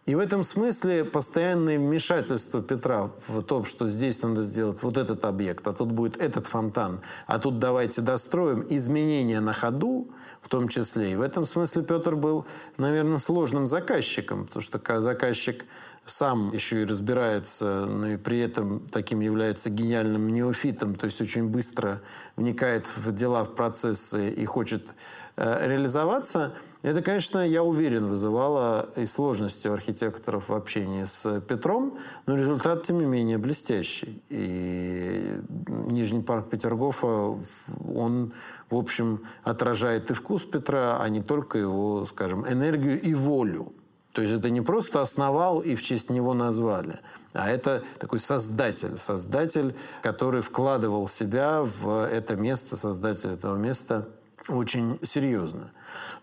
И 0.05 0.15
в 0.15 0.19
этом 0.19 0.43
смысле 0.43 1.05
постоянное 1.05 1.79
вмешательство 1.79 2.61
Петра 2.61 3.09
в 3.27 3.41
том, 3.41 3.63
что 3.63 3.87
здесь 3.87 4.21
надо 4.21 4.41
сделать 4.41 4.83
вот 4.83 4.97
этот 4.97 5.23
объект, 5.23 5.65
а 5.65 5.71
тут 5.71 5.93
будет 5.93 6.17
этот 6.17 6.45
фонтан, 6.45 6.99
а 7.25 7.39
тут 7.39 7.57
давайте 7.57 8.01
достроим, 8.01 8.65
изменения 8.69 9.39
на 9.39 9.53
ходу 9.53 10.09
в 10.41 10.49
том 10.49 10.67
числе. 10.67 11.13
И 11.13 11.15
в 11.15 11.21
этом 11.21 11.45
смысле 11.45 11.83
Петр 11.83 12.17
был, 12.17 12.45
наверное, 12.77 13.17
сложным 13.17 13.65
заказчиком, 13.65 14.45
потому 14.45 14.61
что 14.61 14.99
заказчик 14.99 15.65
сам 16.05 16.51
еще 16.51 16.81
и 16.81 16.85
разбирается, 16.85 17.85
но 17.85 18.09
и 18.09 18.17
при 18.17 18.39
этом 18.39 18.81
таким 18.89 19.21
является 19.21 19.69
гениальным 19.69 20.33
неофитом, 20.33 20.95
то 20.95 21.05
есть 21.05 21.21
очень 21.21 21.47
быстро 21.47 22.01
вникает 22.35 22.87
в 22.97 23.13
дела, 23.13 23.45
в 23.45 23.55
процессы 23.55 24.29
и 24.29 24.43
хочет 24.43 24.93
э, 25.37 25.65
реализоваться, 25.65 26.55
это, 26.83 27.01
конечно, 27.01 27.39
я 27.39 27.63
уверен, 27.63 28.07
вызывало 28.07 28.89
и 28.97 29.05
сложности 29.05 29.69
у 29.69 29.73
архитекторов 29.73 30.49
в 30.49 30.53
общении 30.53 31.05
с 31.05 31.39
Петром, 31.41 31.97
но 32.27 32.35
результат, 32.35 32.83
тем 32.83 32.99
не 32.99 33.05
менее, 33.05 33.37
блестящий. 33.37 34.21
И 34.27 35.39
Нижний 35.67 36.23
парк 36.23 36.49
Петергофа, 36.49 37.37
он, 37.95 38.33
в 38.69 38.75
общем, 38.75 39.21
отражает 39.43 40.11
и 40.11 40.13
вкус 40.13 40.43
Петра, 40.43 40.97
а 41.01 41.07
не 41.07 41.21
только 41.21 41.57
его, 41.57 42.03
скажем, 42.05 42.45
энергию 42.47 43.01
и 43.01 43.13
волю. 43.13 43.71
То 44.11 44.21
есть 44.21 44.33
это 44.33 44.49
не 44.49 44.61
просто 44.61 45.01
основал 45.01 45.61
и 45.61 45.75
в 45.75 45.81
честь 45.81 46.09
него 46.09 46.33
назвали, 46.33 46.99
а 47.33 47.49
это 47.49 47.81
такой 47.97 48.19
создатель, 48.19 48.97
создатель, 48.97 49.75
который 50.03 50.41
вкладывал 50.41 51.07
себя 51.07 51.63
в 51.63 52.05
это 52.05 52.35
место, 52.35 52.75
создатель 52.75 53.31
этого 53.31 53.57
места 53.57 54.07
очень 54.47 54.99
серьезно. 55.03 55.71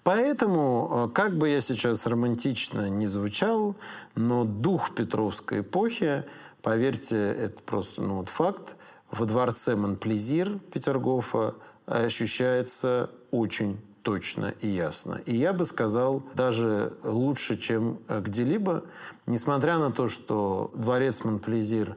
Поэтому, 0.02 1.08
э, 1.10 1.14
как 1.14 1.36
бы 1.36 1.48
я 1.48 1.60
сейчас 1.60 2.06
романтично 2.06 2.88
не 2.88 3.06
звучал, 3.06 3.76
но 4.14 4.44
дух 4.44 4.94
Петровской 4.94 5.60
эпохи, 5.60 6.24
поверьте, 6.62 7.16
это 7.16 7.62
просто 7.62 8.02
ну, 8.02 8.16
вот 8.16 8.28
факт, 8.28 8.76
во 9.10 9.26
дворце 9.26 9.76
Монплезир 9.76 10.58
Петергофа 10.72 11.54
ощущается 11.86 13.10
очень 13.30 13.80
точно 14.02 14.54
и 14.60 14.68
ясно. 14.68 15.20
И 15.26 15.36
я 15.36 15.52
бы 15.52 15.64
сказал, 15.64 16.22
даже 16.34 16.94
лучше, 17.02 17.56
чем 17.56 18.00
где-либо, 18.08 18.84
несмотря 19.26 19.78
на 19.78 19.90
то, 19.90 20.08
что 20.08 20.70
дворец 20.74 21.24
Монплезир, 21.24 21.96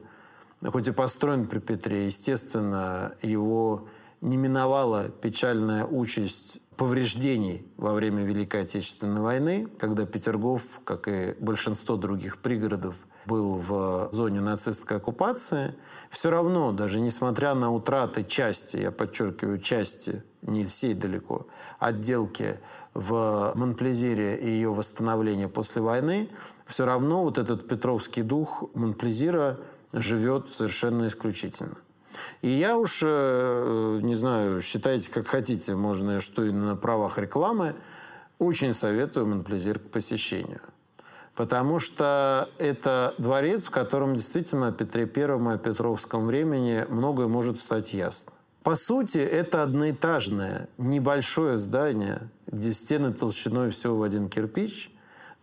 хоть 0.64 0.88
и 0.88 0.92
построен 0.92 1.46
при 1.46 1.60
Петре, 1.60 2.06
естественно, 2.06 3.14
его 3.22 3.88
не 4.24 4.38
миновала 4.38 5.10
печальная 5.10 5.84
участь 5.84 6.60
повреждений 6.76 7.66
во 7.76 7.92
время 7.92 8.24
Великой 8.24 8.62
Отечественной 8.62 9.20
войны, 9.20 9.68
когда 9.78 10.06
Петергоф, 10.06 10.80
как 10.84 11.06
и 11.08 11.36
большинство 11.38 11.96
других 11.96 12.38
пригородов, 12.38 13.06
был 13.26 13.58
в 13.58 14.08
зоне 14.12 14.40
нацистской 14.40 14.96
оккупации, 14.96 15.74
все 16.10 16.30
равно, 16.30 16.72
даже 16.72 17.00
несмотря 17.00 17.54
на 17.54 17.70
утраты 17.70 18.24
части, 18.24 18.78
я 18.78 18.90
подчеркиваю, 18.90 19.60
части, 19.60 20.24
не 20.42 20.64
всей 20.64 20.94
далеко, 20.94 21.46
отделки 21.78 22.58
в 22.94 23.52
Монплезире 23.54 24.36
и 24.36 24.48
ее 24.48 24.72
восстановление 24.72 25.48
после 25.48 25.82
войны, 25.82 26.28
все 26.66 26.86
равно 26.86 27.22
вот 27.22 27.38
этот 27.38 27.68
петровский 27.68 28.22
дух 28.22 28.64
Монплезира 28.74 29.60
живет 29.92 30.50
совершенно 30.50 31.08
исключительно. 31.08 31.76
И 32.42 32.48
я 32.48 32.76
уж, 32.76 33.00
э, 33.02 34.00
не 34.02 34.14
знаю, 34.14 34.60
считайте 34.60 35.10
как 35.10 35.26
хотите, 35.26 35.74
можно 35.74 36.20
что 36.20 36.44
и 36.44 36.50
на 36.50 36.76
правах 36.76 37.18
рекламы, 37.18 37.74
очень 38.38 38.74
советую 38.74 39.26
Монплезир 39.26 39.78
к 39.78 39.90
посещению. 39.90 40.60
Потому 41.34 41.78
что 41.80 42.48
это 42.58 43.14
дворец, 43.18 43.66
в 43.66 43.70
котором 43.70 44.14
действительно 44.14 44.68
о 44.68 44.72
Петре 44.72 45.06
Первом 45.06 45.50
и 45.50 45.54
о 45.54 45.58
Петровском 45.58 46.26
времени 46.26 46.86
многое 46.88 47.26
может 47.26 47.58
стать 47.58 47.92
ясно. 47.92 48.32
По 48.62 48.76
сути, 48.76 49.18
это 49.18 49.62
одноэтажное, 49.62 50.68
небольшое 50.78 51.58
здание, 51.58 52.30
где 52.46 52.72
стены 52.72 53.12
толщиной 53.12 53.70
всего 53.70 53.98
в 53.98 54.02
один 54.02 54.28
кирпич– 54.28 54.90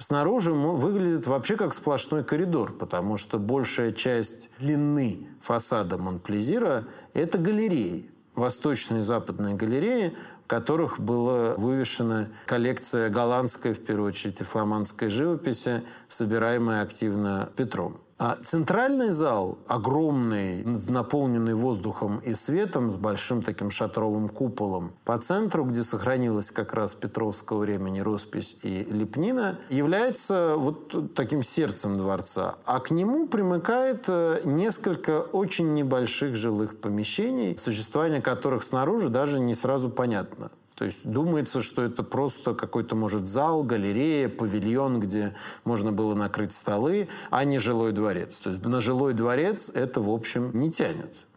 Снаружи 0.02 0.52
выглядит 0.52 1.28
вообще 1.28 1.56
как 1.56 1.76
сплошной 1.76 2.24
коридор, 2.24 2.74
потому 2.74 3.18
что 3.18 3.38
большая 3.38 3.92
часть 3.92 4.50
длины 4.58 5.28
фасада 5.42 6.00
Монплезира– 6.00 6.86
это 7.14 7.38
галереи, 7.38 8.10
восточные 8.34 9.02
и 9.02 9.04
западные 9.04 9.54
галереи, 9.54 10.18
в 10.44 10.48
которых 10.48 11.00
была 11.00 11.54
вывешена 11.54 12.30
коллекция 12.48 13.12
голландской, 13.12 13.74
в 13.74 13.86
первую 13.86 14.10
очередь, 14.10 14.42
и 14.42 14.44
фламандской 14.44 15.10
живописи, 15.10 15.84
собираемая 16.08 16.82
активно 16.82 17.52
Петром. 17.56 18.00
А 18.24 18.38
центральный 18.44 19.10
зал, 19.10 19.58
огромный, 19.68 20.64
наполненный 20.64 21.56
воздухом 21.56 22.20
и 22.20 22.36
светом, 22.36 22.92
с 22.92 22.96
большим 22.96 23.42
таким 23.42 23.72
шатровым 23.72 24.30
куполом, 24.30 24.94
по 25.06 25.18
центру, 25.18 25.66
где 25.66 25.82
сохранилась 25.82 26.52
как 26.52 26.76
раз 26.76 26.94
Петровского 26.94 27.62
времени 27.62 28.00
роспись 28.00 28.60
и 28.62 28.84
лепнина, 28.84 29.58
является 29.72 30.54
вот 30.56 31.16
таким 31.16 31.42
сердцем 31.42 31.98
дворца. 31.98 32.58
А 32.64 32.80
к 32.80 32.92
нему 32.92 33.28
примыкает 33.28 34.06
э, 34.08 34.42
несколько 34.44 35.22
очень 35.22 35.74
небольших 35.74 36.36
жилых 36.36 36.80
помещений, 36.80 37.58
существование 37.58 38.22
которых 38.22 38.62
снаружи 38.62 39.10
даже 39.10 39.40
не 39.40 39.56
сразу 39.56 39.90
понятно. 39.90 40.52
То 40.82 40.86
есть 40.86 41.08
думается, 41.08 41.62
что 41.62 41.84
это 41.84 42.02
просто 42.02 42.56
какой-то, 42.56 42.96
может, 42.96 43.28
зал, 43.28 43.64
галерея, 43.64 44.30
павильон, 44.30 45.00
где 45.00 45.36
можно 45.64 45.92
было 45.92 46.16
накрыть 46.16 46.54
столы, 46.54 47.08
а 47.30 47.44
не 47.44 47.60
жилой 47.60 47.92
дворец. 47.92 48.40
То 48.40 48.50
есть 48.50 48.66
на 48.66 48.82
жилой 48.82 49.14
дворец 49.14 49.70
это, 49.70 50.02
в 50.02 50.10
общем, 50.10 50.50
не 50.56 50.72
тянет. 50.72 51.28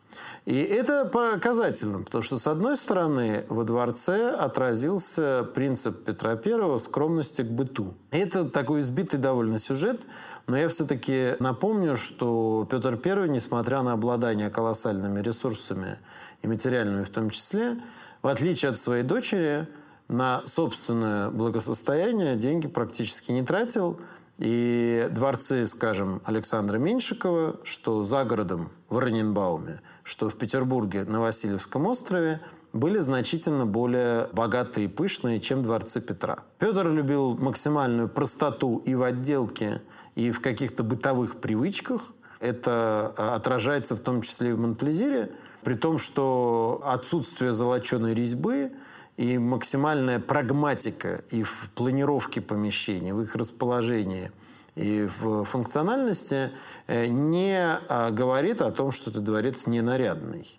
И 0.47 0.57
это 0.63 1.05
показательно, 1.05 1.99
потому 1.99 2.23
что, 2.23 2.39
с 2.39 2.47
одной 2.47 2.77
стороны, 2.77 3.45
во 3.51 3.65
дворце 3.65 4.31
отразился 4.31 5.47
принцип 5.55 6.05
Петра 6.05 6.41
I 6.43 6.79
скромности 6.79 7.43
к 7.43 7.51
быту. 7.51 7.93
Это 8.13 8.47
такой 8.47 8.81
избитый 8.81 9.21
довольно 9.21 9.59
сюжет, 9.59 10.07
но 10.47 10.57
я 10.57 10.71
все-таки 10.71 11.37
напомню, 11.39 11.99
что 11.99 12.67
Петр 12.71 12.99
I, 13.05 13.29
несмотря 13.29 13.83
на 13.83 13.93
обладание 13.93 14.49
колоссальными 14.49 15.21
ресурсами 15.21 15.99
и 16.41 16.47
материальными 16.47 17.05
в 17.05 17.11
том 17.11 17.29
числе, 17.29 17.77
в 18.25 18.29
отличие 18.29 18.71
от 18.71 18.79
своей 18.79 19.03
дочери, 19.03 19.69
на 20.09 20.43
собственное 20.47 21.29
благосостояние 21.29 22.37
деньги 22.37 22.67
практически 22.69 23.33
не 23.33 23.43
тратил. 23.43 24.01
И 24.39 25.09
дворцы, 25.11 25.67
скажем, 25.67 26.23
Александра 26.25 26.79
Меньшикова, 26.79 27.61
что 27.65 28.03
за 28.03 28.25
городом 28.25 28.71
в 28.89 28.99
Раненбауме, 28.99 29.83
что 30.03 30.31
в 30.31 30.37
Петербурге 30.37 31.05
на 31.05 31.21
Васильевском 31.21 31.87
острове, 31.87 32.41
были 32.73 32.99
значительно 32.99 33.67
более 33.67 34.29
богатые 34.33 34.87
и 34.87 34.89
пышные, 34.89 35.39
чем 35.39 35.63
дворцы 35.63 36.01
Петра. 36.01 36.39
Петр 36.59 36.89
любил 36.89 37.37
максимальную 37.37 38.09
простоту 38.09 38.79
и 38.87 38.95
в 38.95 39.03
отделке, 39.03 39.83
и 40.15 40.31
в 40.31 40.41
каких-то 40.41 40.83
бытовых 40.83 41.37
привычках– 41.37 42.13
Это 42.41 43.15
отражается 43.17 43.97
в 43.97 44.01
том 44.01 44.21
числе 44.21 44.51
и 44.51 44.53
в 44.53 44.61
Монплезире, 44.61 45.31
при 45.65 45.75
том, 45.75 45.99
что 45.99 46.83
отсутствие 46.85 47.53
золоченой 47.53 48.15
резьбы 48.15 48.73
и 49.17 49.39
максимальная 49.39 50.21
прагматика 50.21 51.23
и 51.31 51.43
в 51.43 51.71
планировке 51.75 52.41
помещений, 52.41 53.13
в 53.13 53.23
их 53.23 53.35
расположении 53.35 54.31
и 54.75 55.09
в 55.21 55.45
функциональности 55.45 56.51
э, 56.87 57.07
не 57.07 57.79
а, 57.89 58.11
говорит 58.11 58.61
о 58.61 58.73
том, 58.73 58.91
что 58.91 59.11
этот 59.11 59.25
дворец 59.25 59.67
ненарядный. 59.67 60.59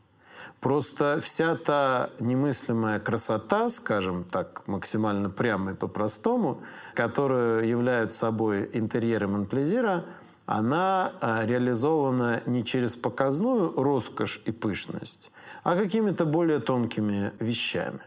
Просто 0.62 1.20
вся 1.22 1.56
та 1.56 2.10
немыслимая 2.20 3.00
красота, 3.00 3.70
скажем 3.70 4.24
так, 4.24 4.64
максимально 4.68 5.30
прямо 5.30 5.72
и 5.72 5.76
по-простому, 5.76 6.62
которую 6.94 7.68
являются 7.68 8.20
собой 8.20 8.70
интерьеры 8.74 9.28
Монплезира, 9.28 10.06
она 10.46 11.14
а, 11.22 11.46
реализована 11.46 12.42
не 12.46 12.64
через 12.64 12.96
показную 12.96 13.74
роскошь 13.76 14.42
и 14.46 14.52
пышность, 14.52 15.32
а 15.64 15.76
какими-то 15.76 16.26
более 16.26 16.60
тонкими 16.60 17.32
вещами. 17.40 18.00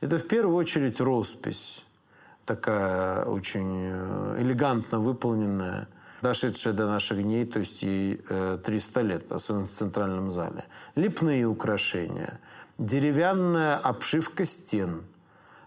Это 0.00 0.18
в 0.18 0.28
первую 0.28 0.56
очередь 0.56 1.00
роспись, 1.00 1.84
такая 2.44 3.24
очень 3.24 3.88
э, 3.90 4.36
элегантно 4.40 5.00
выполненная, 5.00 5.88
дошедшая 6.22 6.74
до 6.74 6.86
наших 6.86 7.22
дней, 7.22 7.44
то 7.46 7.60
есть 7.60 7.82
ей 7.82 8.16
300 8.64 9.00
лет, 9.02 9.32
особенно 9.32 9.66
в 9.66 9.72
центральном 9.72 10.30
зале. 10.30 10.64
Липные 10.94 11.46
украшения, 11.46 12.38
деревянная 12.76 13.76
обшивка 13.76 14.44
стен. 14.44 15.02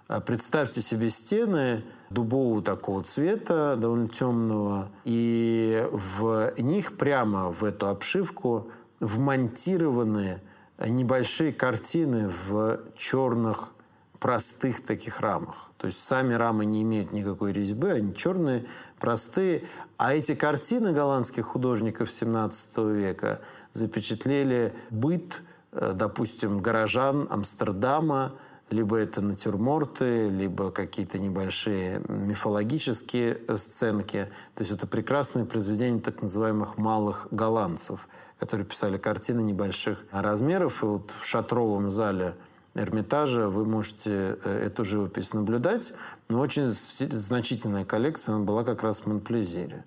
А 0.08 0.20
представьте 0.20 0.82
себе 0.82 1.10
стены 1.10 1.84
дубового 2.12 2.62
такого 2.62 3.04
цвета, 3.04 3.76
довольно 3.76 4.08
темного, 4.08 4.90
и 5.04 5.88
в 5.92 6.54
них 6.58 6.98
прямо 6.98 7.52
в 7.52 7.64
эту 7.64 7.88
обшивку 7.88 8.68
вмонтированы 9.00 10.42
небольшие 10.80 11.54
картины 11.54 12.32
в 12.48 12.80
черных 12.96 13.74
простых 14.20 14.86
таких 14.86 15.20
рамах. 15.20 15.72
То 15.78 15.88
есть 15.88 16.00
сами 16.00 16.36
рамы 16.36 16.64
не 16.66 16.84
имеют 16.84 17.12
никакой 17.12 17.52
резьбы, 17.54 17.92
они 17.92 18.16
черные, 18.16 18.66
простые. 19.00 19.64
А 19.98 20.14
эти 20.14 20.36
картины 20.36 20.94
голландских 20.94 21.46
художников 21.46 22.12
17 22.12 22.78
века 22.78 23.42
запечатлели 23.74 24.74
быт, 24.92 25.42
э, 25.72 25.94
допустим, 25.96 26.60
горожан 26.60 27.28
Амстердама, 27.32 28.34
либо 28.72 28.98
это 28.98 29.22
натюрморты, 29.22 30.30
либо 30.30 30.72
какие-то 30.72 31.20
небольшие 31.20 32.02
мифологические 32.08 33.40
сценки. 33.56 34.30
То 34.56 34.62
есть 34.62 34.72
это 34.72 34.88
прекрасное 34.88 35.46
произведение 35.46 36.02
так 36.02 36.22
называемых 36.22 36.78
малых 36.78 37.28
голландцев, 37.32 38.08
которые 38.40 38.66
писали 38.66 38.98
картины 38.98 39.42
небольших 39.42 40.06
размеров. 40.12 40.84
И 40.84 40.86
вот 40.86 41.12
в 41.12 41.26
шатровом 41.26 41.92
зале 41.92 42.36
Эрмитажа 42.74 43.50
вы 43.50 43.66
можете 43.66 44.38
э, 44.44 44.66
эту 44.68 44.86
живопись 44.86 45.34
наблюдать. 45.34 45.94
Но 46.30 46.40
очень 46.40 46.68
значительная 46.68 47.84
коллекция 47.84 48.36
она 48.36 48.46
была 48.46 48.64
как 48.64 48.84
раз 48.84 49.02
в 49.02 49.08
Монплезере. 49.08 49.84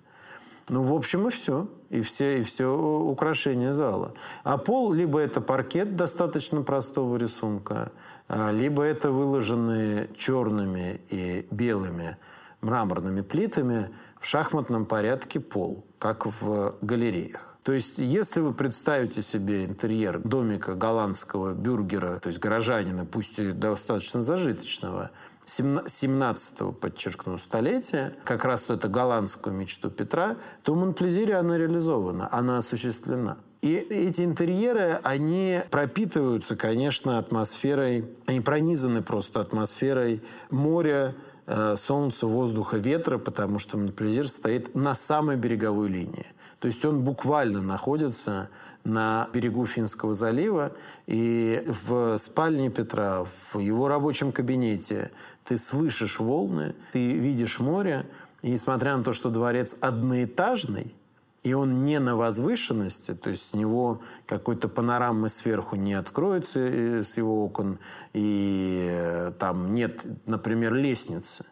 Ну, 0.67 0.83
в 0.83 0.93
общем, 0.93 1.27
и 1.27 1.31
все. 1.31 1.67
И 1.89 2.01
все, 2.01 2.39
и 2.39 2.43
все 2.43 2.75
украшения 2.75 3.73
зала. 3.73 4.15
А 4.43 4.57
пол, 4.57 4.91
либо 4.93 5.19
это 5.19 5.39
паркет 5.39 5.95
достаточно 5.95 6.63
простого 6.63 7.15
рисунка, 7.17 7.91
а, 8.27 8.51
либо 8.51 8.83
это 8.83 9.11
выложенные 9.11 10.09
черными 10.17 10.99
и 11.09 11.47
белыми 11.51 12.17
мраморными 12.61 13.21
плитами 13.21 13.89
в 14.19 14.25
шахматном 14.25 14.87
порядке 14.87 15.39
пол, 15.39 15.85
как 15.99 16.25
в 16.25 16.75
галереях. 16.81 17.55
То 17.63 17.73
есть, 17.73 17.99
если 17.99 18.41
вы 18.41 18.53
представите 18.53 19.21
себе 19.21 19.65
интерьер 19.65 20.19
домика 20.19 20.73
голландского 20.73 21.53
бюргера, 21.53 22.19
то 22.19 22.27
есть 22.27 22.39
горожанина, 22.39 23.05
пусть 23.05 23.37
и 23.37 23.51
достаточно 23.51 24.23
зажиточного, 24.23 25.11
17-го, 25.45 26.71
подчеркну, 26.71 27.37
столетия, 27.37 28.15
как 28.23 28.45
раз 28.45 28.69
это 28.69 28.87
голландскую 28.87 29.55
мечту 29.55 29.89
Петра, 29.89 30.37
то 30.63 30.73
в 30.73 30.77
Монплезире 30.77 31.35
она 31.35 31.57
реализована, 31.57 32.27
она 32.31 32.57
осуществлена. 32.57 33.37
И 33.61 33.73
эти 33.73 34.21
интерьеры, 34.21 34.99
они 35.03 35.61
пропитываются, 35.71 36.55
конечно, 36.55 37.17
атмосферой, 37.17 38.05
они 38.27 38.41
пронизаны 38.41 39.01
просто 39.01 39.39
атмосферой 39.41 40.21
моря, 40.51 41.15
Э, 41.47 41.75
солнца, 41.77 42.25
воздуха, 42.25 42.77
ветра, 42.77 43.19
потому 43.19 43.59
что 43.59 43.77
Монпельзир 43.77 44.27
стоит 44.27 44.73
на 44.73 44.95
самой 44.95 45.35
береговой 45.35 45.89
линии. 45.89 46.25
То 46.65 46.67
есть 46.69 46.83
он 46.83 47.03
буквально 47.03 47.61
находится 47.61 48.49
на 48.83 49.29
берегу 49.31 49.67
Финского 49.67 50.15
залива, 50.15 50.71
и 51.05 51.63
в 51.67 52.17
спальне 52.17 52.71
Петра, 52.71 53.23
в 53.23 53.59
его 53.59 53.87
рабочем 53.87 54.31
кабинете 54.31 55.11
ты 55.43 55.57
слышишь 55.57 56.19
волны, 56.19 56.73
ты 56.91 57.13
видишь 57.19 57.59
море, 57.59 58.07
и 58.41 58.49
несмотря 58.49 58.97
на 58.97 59.03
то, 59.03 59.13
что 59.13 59.29
дворец 59.29 59.77
одноэтажный, 59.79 60.95
и 61.43 61.53
он 61.53 61.83
не 61.83 61.99
на 61.99 62.15
возвышенности, 62.15 63.13
то 63.13 63.29
есть 63.29 63.51
с 63.51 63.53
него 63.53 64.01
какой-то 64.25 64.67
панорамы 64.67 65.29
сверху 65.29 65.75
не 65.75 65.93
откроется 65.93 66.61
э, 66.61 67.03
с 67.03 67.15
его 67.15 67.45
окон, 67.45 67.77
и 68.13 68.87
э, 68.89 69.33
там 69.37 69.71
нет, 69.71 70.07
например, 70.25 70.73
лестницы. 70.73 71.45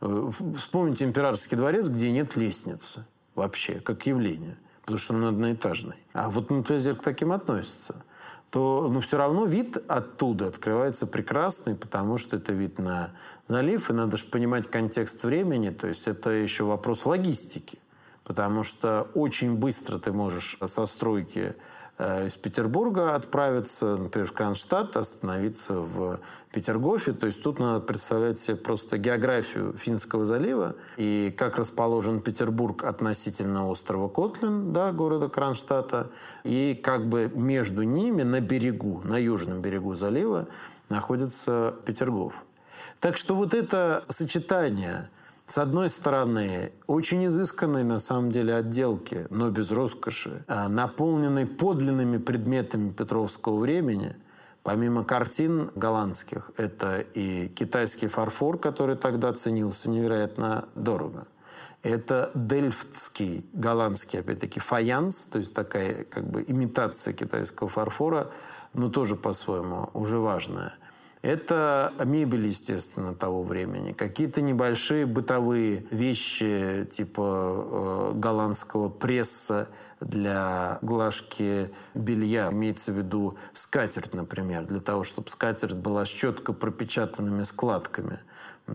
Э, 0.00 0.30
вспомните 0.54 1.06
императорский 1.06 1.56
дворец, 1.56 1.88
где 1.88 2.12
нет 2.12 2.36
лестницы 2.36 3.04
вообще, 3.34 3.80
как 3.80 4.06
явление, 4.06 4.56
потому 4.82 4.98
что 4.98 5.14
он 5.14 5.24
одноэтажный. 5.24 5.96
А 6.12 6.30
вот, 6.30 6.50
например, 6.50 6.96
к 6.96 7.02
таким 7.02 7.32
относится 7.32 7.96
то 8.50 8.88
ну, 8.88 9.00
все 9.00 9.18
равно 9.18 9.46
вид 9.46 9.82
оттуда 9.88 10.46
открывается 10.46 11.08
прекрасный, 11.08 11.74
потому 11.74 12.18
что 12.18 12.36
это 12.36 12.52
вид 12.52 12.78
на 12.78 13.10
залив, 13.48 13.90
и 13.90 13.92
надо 13.92 14.16
же 14.16 14.26
понимать 14.26 14.70
контекст 14.70 15.24
времени, 15.24 15.70
то 15.70 15.88
есть 15.88 16.06
это 16.06 16.30
еще 16.30 16.62
вопрос 16.62 17.04
логистики 17.04 17.78
потому 18.24 18.64
что 18.64 19.08
очень 19.14 19.54
быстро 19.54 19.98
ты 19.98 20.12
можешь 20.12 20.58
со 20.64 20.86
стройки 20.86 21.54
из 21.98 22.36
Петербурга 22.36 23.14
отправиться, 23.14 23.96
например, 23.96 24.26
в 24.26 24.32
Кронштадт, 24.32 24.96
остановиться 24.96 25.74
в 25.74 26.18
Петергофе. 26.52 27.12
То 27.12 27.26
есть 27.26 27.42
тут 27.42 27.60
надо 27.60 27.80
представлять 27.80 28.38
себе 28.38 28.56
просто 28.56 28.98
географию 28.98 29.76
Финского 29.78 30.24
залива 30.24 30.74
и 30.96 31.32
как 31.36 31.56
расположен 31.56 32.20
Петербург 32.20 32.82
относительно 32.82 33.68
острова 33.70 34.08
Котлин, 34.08 34.72
да, 34.72 34.92
города 34.92 35.28
Кронштадта, 35.28 36.10
и 36.42 36.78
как 36.82 37.08
бы 37.08 37.30
между 37.32 37.82
ними 37.82 38.22
на 38.22 38.40
берегу, 38.40 39.00
на 39.04 39.16
южном 39.16 39.60
берегу 39.62 39.94
залива 39.94 40.48
находится 40.88 41.76
Петергоф. 41.86 42.34
Так 42.98 43.16
что 43.16 43.36
вот 43.36 43.54
это 43.54 44.04
сочетание 44.08 45.10
с 45.46 45.58
одной 45.58 45.90
стороны, 45.90 46.72
очень 46.86 47.26
изысканной 47.26 47.84
на 47.84 47.98
самом 47.98 48.30
деле 48.30 48.54
отделки, 48.54 49.26
но 49.28 49.50
без 49.50 49.70
роскоши, 49.72 50.42
а 50.48 50.68
наполненной 50.68 51.44
подлинными 51.44 52.16
предметами 52.16 52.88
Петровского 52.88 53.58
времени, 53.58 54.16
помимо 54.62 55.04
картин 55.04 55.70
голландских, 55.74 56.50
это 56.56 57.00
и 57.12 57.48
китайский 57.48 58.06
фарфор, 58.06 58.58
который 58.58 58.96
тогда 58.96 59.34
ценился 59.34 59.90
невероятно 59.90 60.66
дорого. 60.74 61.26
Это 61.82 62.30
дельфтский, 62.34 63.46
голландский, 63.52 64.20
опять-таки, 64.20 64.60
фаянс, 64.60 65.26
то 65.26 65.36
есть 65.38 65.52
такая 65.52 66.04
как 66.04 66.26
бы 66.26 66.42
имитация 66.46 67.12
китайского 67.12 67.68
фарфора, 67.68 68.30
но 68.72 68.88
тоже 68.88 69.14
по-своему 69.14 69.90
уже 69.92 70.18
важная– 70.18 70.72
это 71.24 71.94
мебель, 72.04 72.46
естественно, 72.46 73.14
того 73.14 73.42
времени. 73.42 73.92
Какие-то 73.92 74.42
небольшие 74.42 75.06
бытовые 75.06 75.86
вещи, 75.90 76.86
типа 76.90 78.12
э, 78.12 78.18
голландского 78.18 78.90
пресса 78.90 79.70
для 80.00 80.78
глажки 80.82 81.70
белья. 81.94 82.50
Имеется 82.52 82.92
в 82.92 82.98
виду 82.98 83.38
скатерть, 83.54 84.12
например, 84.12 84.66
для 84.66 84.80
того, 84.80 85.02
чтобы 85.02 85.30
скатерть 85.30 85.76
была 85.76 86.04
с 86.04 86.10
четко 86.10 86.52
пропечатанными 86.52 87.44
складками. 87.44 88.18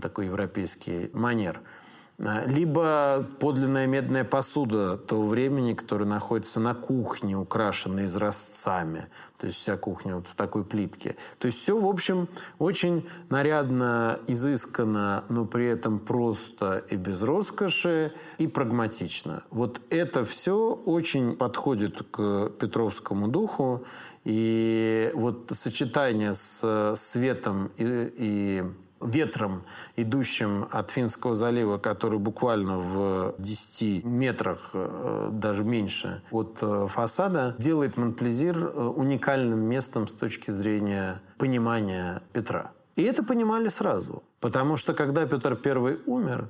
Такой 0.02 0.26
европейский 0.26 1.12
манер– 1.14 1.62
либо 2.20 3.26
подлинная 3.40 3.88
медная 3.88 4.26
посуда 4.26 4.98
того 4.98 5.26
времени, 5.26 5.74
которая 5.74 6.08
находится 6.08 6.60
на 6.60 6.74
кухне, 6.74 7.38
украшенная 7.38 8.06
изразцами. 8.06 9.06
То 9.38 9.48
есть 9.48 9.58
вся 9.58 9.78
кухня 9.78 10.18
вот 10.18 10.28
в 10.28 10.36
такой 10.36 10.66
плитке. 10.66 11.16
То 11.38 11.46
есть 11.46 11.62
все, 11.62 11.80
в 11.80 11.86
общем, 11.86 12.28
очень 12.58 13.08
нарядно, 13.30 14.20
изысканно, 14.28 15.24
но 15.30 15.46
при 15.46 15.68
этом 15.68 15.98
просто 15.98 16.84
и 16.90 16.98
без 16.98 17.22
роскоши, 17.22 18.12
и 18.38 18.48
прагматично. 18.48 19.44
Вот 19.50 19.80
это 19.90 20.26
все 20.26 20.74
очень 20.74 21.38
подходит 21.38 22.04
к 22.12 22.50
Петровскому 22.60 23.30
духу. 23.30 23.86
И 24.26 25.10
вот 25.14 25.50
сочетание 25.54 26.34
с 26.34 26.94
светом 26.98 27.72
и, 27.78 28.12
и 28.18 28.64
ветром, 29.02 29.64
идущим 29.96 30.68
от 30.72 30.92
Финского 30.92 31.36
залива, 31.36 31.78
который 31.78 32.20
буквально 32.20 32.80
в 32.80 33.36
10 33.38 34.04
метрах, 34.06 34.72
э, 34.74 35.30
даже 35.32 35.64
меньше 35.64 36.22
от 36.32 36.60
э, 36.62 36.88
фасада, 36.90 37.56
делает 37.58 37.98
Монплезир 37.98 38.58
э, 38.58 38.70
уникальным 38.70 39.60
местом 39.60 40.08
с 40.08 40.14
точки 40.14 40.52
зрения 40.52 41.22
понимания 41.38 42.22
Петра. 42.34 42.72
И 42.96 43.04
это 43.04 43.24
понимали 43.24 43.70
сразу. 43.70 44.24
Потому 44.40 44.78
что 44.78 44.94
когда 44.94 45.26
Петр 45.26 45.58
I 45.66 45.98
умер, 46.06 46.50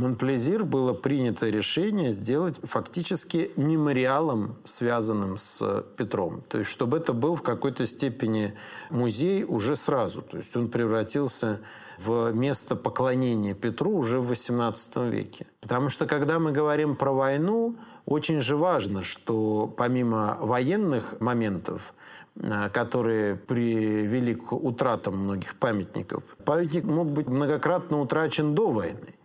Монплезир 0.00 0.64
было 0.64 0.94
принято 0.94 1.50
решение 1.50 2.10
сделать 2.10 2.58
фактически 2.62 3.50
мемориалом, 3.56 4.56
связанным 4.64 5.36
с 5.36 5.84
Петром. 5.98 6.40
То 6.48 6.56
есть, 6.56 6.70
чтобы 6.70 6.96
это 6.96 7.12
был 7.12 7.34
в 7.34 7.42
какой-то 7.42 7.84
степени 7.86 8.54
музей 8.90 9.44
уже 9.44 9.76
сразу. 9.76 10.22
То 10.22 10.38
есть, 10.38 10.56
он 10.56 10.70
превратился 10.70 11.60
в 11.98 12.32
место 12.32 12.76
поклонения 12.76 13.52
Петру 13.52 13.94
уже 13.94 14.20
в 14.20 14.32
XVIII 14.32 15.10
веке. 15.10 15.46
Потому 15.60 15.90
что, 15.90 16.06
когда 16.06 16.38
мы 16.38 16.52
говорим 16.52 16.94
про 16.94 17.12
войну, 17.12 17.76
очень 18.06 18.40
же 18.40 18.56
важно, 18.56 19.02
что 19.02 19.66
помимо 19.66 20.38
военных 20.40 21.20
моментов, 21.20 21.92
э, 22.36 22.70
которые 22.70 23.36
привели 23.36 24.34
к 24.34 24.54
утратам 24.54 25.18
многих 25.18 25.56
памятников, 25.56 26.24
памятник 26.46 26.84
мог 26.84 27.10
быть 27.10 27.28
многократно 27.28 28.00
утрачен 28.00 28.54
до 28.54 28.70
войны. 28.70 29.19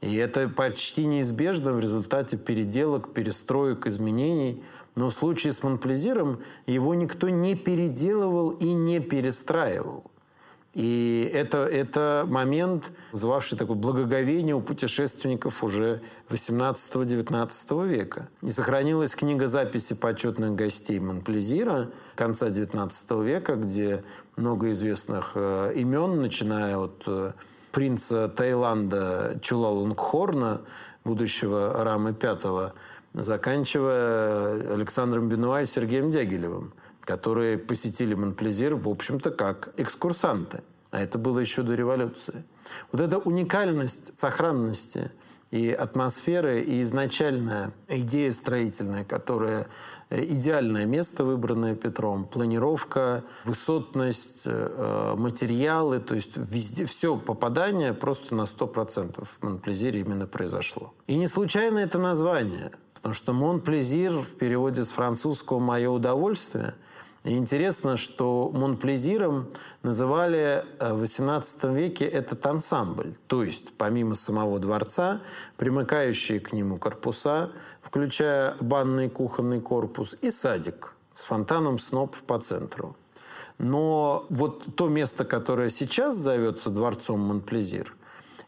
И 0.00 0.14
это 0.16 0.48
почти 0.48 1.06
неизбежно 1.06 1.72
в 1.72 1.80
результате 1.80 2.36
переделок, 2.36 3.12
перестроек, 3.12 3.86
изменений. 3.86 4.62
Но 4.94 5.10
в 5.10 5.14
случае 5.14 5.52
с 5.52 5.62
Монплезиром 5.62 6.40
его 6.66 6.94
никто 6.94 7.28
не 7.28 7.54
переделывал 7.54 8.50
и 8.50 8.72
не 8.72 9.00
перестраивал. 9.00 10.10
И 10.74 11.28
это, 11.34 11.66
это 11.66 12.24
момент, 12.28 12.92
вызывавший 13.10 13.58
такое 13.58 13.76
благоговение 13.76 14.54
у 14.54 14.60
путешественников 14.60 15.64
уже 15.64 16.02
18-19 16.28 17.88
века. 17.88 18.28
И 18.42 18.50
сохранилась 18.50 19.16
книга 19.16 19.48
записи 19.48 19.94
почетных 19.94 20.54
гостей 20.54 21.00
Монплезира 21.00 21.90
конца 22.14 22.50
19 22.50 23.10
века, 23.22 23.56
где 23.56 24.04
много 24.36 24.70
известных 24.70 25.32
э, 25.34 25.72
имен, 25.74 26.20
начиная 26.20 26.76
от 26.76 27.02
э, 27.06 27.32
принца 27.78 28.26
Таиланда 28.26 29.38
Чулалунгхорна, 29.40 30.62
будущего 31.04 31.84
Рамы 31.84 32.10
V, 32.12 32.72
заканчивая 33.14 34.74
Александром 34.74 35.28
Бенуа 35.28 35.62
и 35.62 35.64
Сергеем 35.64 36.10
Дягилевым, 36.10 36.72
которые 37.02 37.56
посетили 37.56 38.14
Монплезир, 38.14 38.74
в 38.74 38.88
общем-то, 38.88 39.30
как 39.30 39.74
экскурсанты. 39.76 40.64
А 40.90 41.00
это 41.00 41.18
было 41.18 41.38
еще 41.38 41.62
до 41.62 41.76
революции. 41.76 42.42
Вот 42.90 43.00
эта 43.00 43.18
уникальность 43.18 44.18
сохранности 44.18 45.12
и 45.50 45.70
атмосферы, 45.70 46.60
и 46.60 46.82
изначальная 46.82 47.72
идея 47.88 48.32
строительная, 48.32 49.04
которая 49.04 49.66
Э, 50.10 50.24
идеальное 50.24 50.86
место, 50.86 51.24
выбранное 51.24 51.74
Петром. 51.74 52.24
Планировка, 52.24 53.24
высотность, 53.44 54.44
э, 54.46 55.14
материалы, 55.16 55.98
то 56.00 56.14
есть 56.14 56.36
везде 56.36 56.86
все 56.86 57.16
попадание 57.16 57.92
просто 57.92 58.34
на 58.34 58.46
100% 58.46 59.28
в 59.28 59.42
Монплезире 59.42 60.00
именно 60.00 60.26
произошло. 60.26 60.94
И 61.06 61.16
не 61.16 61.26
случайно 61.26 61.78
это 61.78 61.98
название, 61.98 62.72
потому 62.94 63.14
что 63.14 63.34
Монплезир 63.34 64.12
в 64.12 64.34
переводе 64.36 64.84
с 64.84 64.92
французского 64.92 65.58
«мое 65.58 65.90
удовольствие» 65.90 66.74
И 67.24 67.36
интересно, 67.36 67.96
что 67.96 68.50
Монплезиром 68.54 69.48
называли 69.82 70.64
э, 70.78 70.94
в 70.94 71.02
XVIII 71.02 71.74
веке 71.74 72.04
этот 72.06 72.46
ансамбль, 72.46 73.14
то 73.26 73.42
есть 73.42 73.72
помимо 73.76 74.14
самого 74.14 74.58
дворца, 74.58 75.20
примыкающие 75.56 76.38
к 76.38 76.52
нему 76.52 76.76
корпуса, 76.76 77.50
включая 77.82 78.54
банный 78.60 79.10
кухонный 79.10 79.60
корпус, 79.60 80.16
и 80.22 80.30
садик 80.30 80.94
с 81.12 81.24
фонтаном 81.24 81.78
сноп 81.78 82.16
по 82.26 82.38
центру. 82.38 82.96
Но 83.58 84.26
вот 84.30 84.68
то 84.76 84.88
место, 84.88 85.24
которое 85.24 85.68
сейчас 85.68 86.14
зовется 86.14 86.70
дворцом 86.70 87.20
Монплезир, 87.20 87.94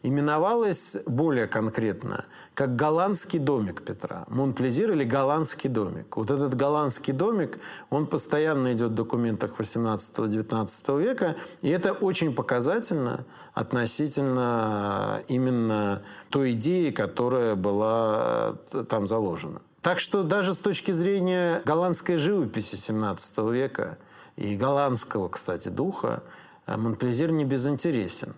именовалось 0.03 0.97
более 1.05 1.47
конкретно 1.47 2.25
как 2.53 2.75
голландский 2.75 3.39
домик 3.39 3.81
Петра. 3.83 4.25
Монплезир 4.27 4.91
или 4.91 5.03
голландский 5.03 5.69
домик. 5.69 6.17
Вот 6.17 6.29
этот 6.29 6.55
голландский 6.55 7.13
домик, 7.13 7.59
он 7.89 8.05
постоянно 8.05 8.73
идет 8.73 8.91
в 8.91 8.95
документах 8.95 9.55
18-19 9.57 11.01
века, 11.01 11.35
и 11.61 11.69
это 11.69 11.93
очень 11.93 12.33
показательно 12.33 13.25
относительно 13.53 15.23
именно 15.27 16.01
той 16.29 16.53
идеи, 16.53 16.91
которая 16.91 17.55
была 17.55 18.55
э, 18.73 18.83
там 18.87 19.07
заложена. 19.07 19.61
Так 19.81 19.99
что 19.99 20.23
даже 20.23 20.53
с 20.53 20.59
точки 20.59 20.91
зрения 20.91 21.61
голландской 21.65 22.17
живописи 22.17 22.75
17 22.75 23.37
века 23.51 23.97
и 24.35 24.55
голландского, 24.55 25.29
кстати, 25.29 25.69
духа, 25.69 26.21
э, 26.67 26.77
Монплезир 26.77 27.31
не 27.31 27.45
безинтересен. 27.45 28.35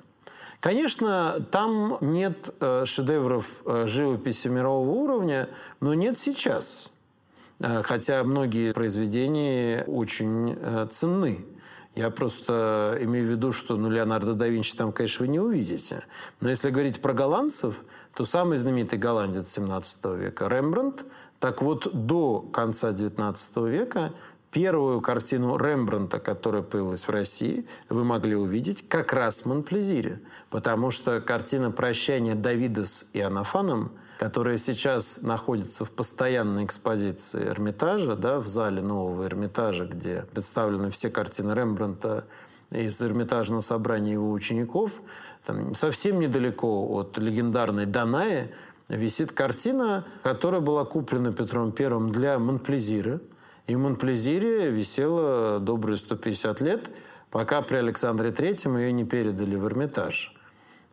Конечно, 0.64 1.46
там 1.52 1.98
нет 2.00 2.56
э, 2.62 2.86
шедевров 2.86 3.64
э, 3.66 3.86
живописи 3.86 4.48
мирового 4.48 4.92
уровня, 4.92 5.50
но 5.82 5.94
нет 5.94 6.18
сейчас. 6.18 6.90
Э, 7.60 7.84
хотя 7.84 8.24
многие 8.24 8.72
произведения 8.72 9.84
очень 9.84 10.58
ценны. 10.90 11.46
Я 11.96 12.10
просто 12.12 12.98
имею 13.02 13.28
в 13.28 13.32
виду, 13.32 13.52
что 13.52 13.76
ну, 13.76 13.90
Леонардо 13.90 14.36
да 14.36 14.48
Винчи 14.48 14.74
там, 14.74 14.94
конечно, 14.94 15.26
вы 15.26 15.34
не 15.34 15.42
увидите. 15.42 16.02
Но 16.40 16.50
если 16.50 16.70
говорить 16.70 17.02
про 17.02 17.12
голландцев, 17.12 17.84
то 18.16 18.24
самый 18.24 18.56
знаменитый 18.56 18.98
голландец 18.98 19.50
17 19.50 20.06
века 20.16 20.48
Рембрандт, 20.48 21.04
так 21.42 21.62
вот 21.62 21.90
до 21.92 22.40
конца 22.40 22.94
19 22.94 23.58
века 23.68 24.14
первую 24.54 25.02
картину 25.02 25.58
Рембранта, 25.58 26.20
которая 26.20 26.62
появилась 26.62 27.08
в 27.08 27.10
России, 27.10 27.66
вы 27.90 28.04
могли 28.04 28.36
увидеть 28.36 28.88
как 28.88 29.12
раз 29.12 29.42
в 29.42 29.46
Монплезире. 29.48 30.22
Потому 30.52 30.92
что 30.92 31.20
картина 31.20 31.72
«Прощание 31.72 32.36
Давида 32.36 32.86
с 32.86 33.10
Иоаннафаном», 33.14 33.92
которая 34.20 34.58
сейчас 34.58 35.22
находится 35.24 35.86
в 35.86 35.92
постоянной 35.92 36.66
экспозиции 36.66 37.48
Эрмитажа, 37.48 38.16
да, 38.16 38.40
в 38.40 38.48
зале 38.48 38.82
нового 38.82 39.26
Эрмитажа, 39.26 39.86
где 39.86 40.26
представлены 40.32 40.92
все 40.92 41.10
картины 41.10 41.54
Рембранта 41.54 42.26
из 42.70 43.02
Эрмитажного 43.02 43.62
собрания 43.62 44.14
его 44.14 44.32
учеников, 44.32 45.02
там, 45.44 45.74
совсем 45.74 46.20
недалеко 46.20 46.88
от 46.94 47.18
легендарной 47.18 47.88
Данаи 47.88 48.52
висит 48.88 49.32
картина, 49.32 50.06
которая 50.22 50.62
была 50.62 50.86
куплена 50.86 51.34
Петром 51.34 51.74
I 51.78 52.12
для 52.12 52.38
Монплезира– 52.38 53.20
и 53.68 53.76
Монплезире 53.76 54.70
висела 54.70 55.60
добрые 55.60 55.98
150 55.98 56.62
лет, 56.62 56.90
пока 57.32 57.62
при 57.62 57.78
Александре 57.78 58.32
Третьем 58.32 58.78
ее 58.78 58.92
не 58.92 59.06
передали 59.06 59.56
в 59.56 59.66
Эрмитаж. 59.66 60.36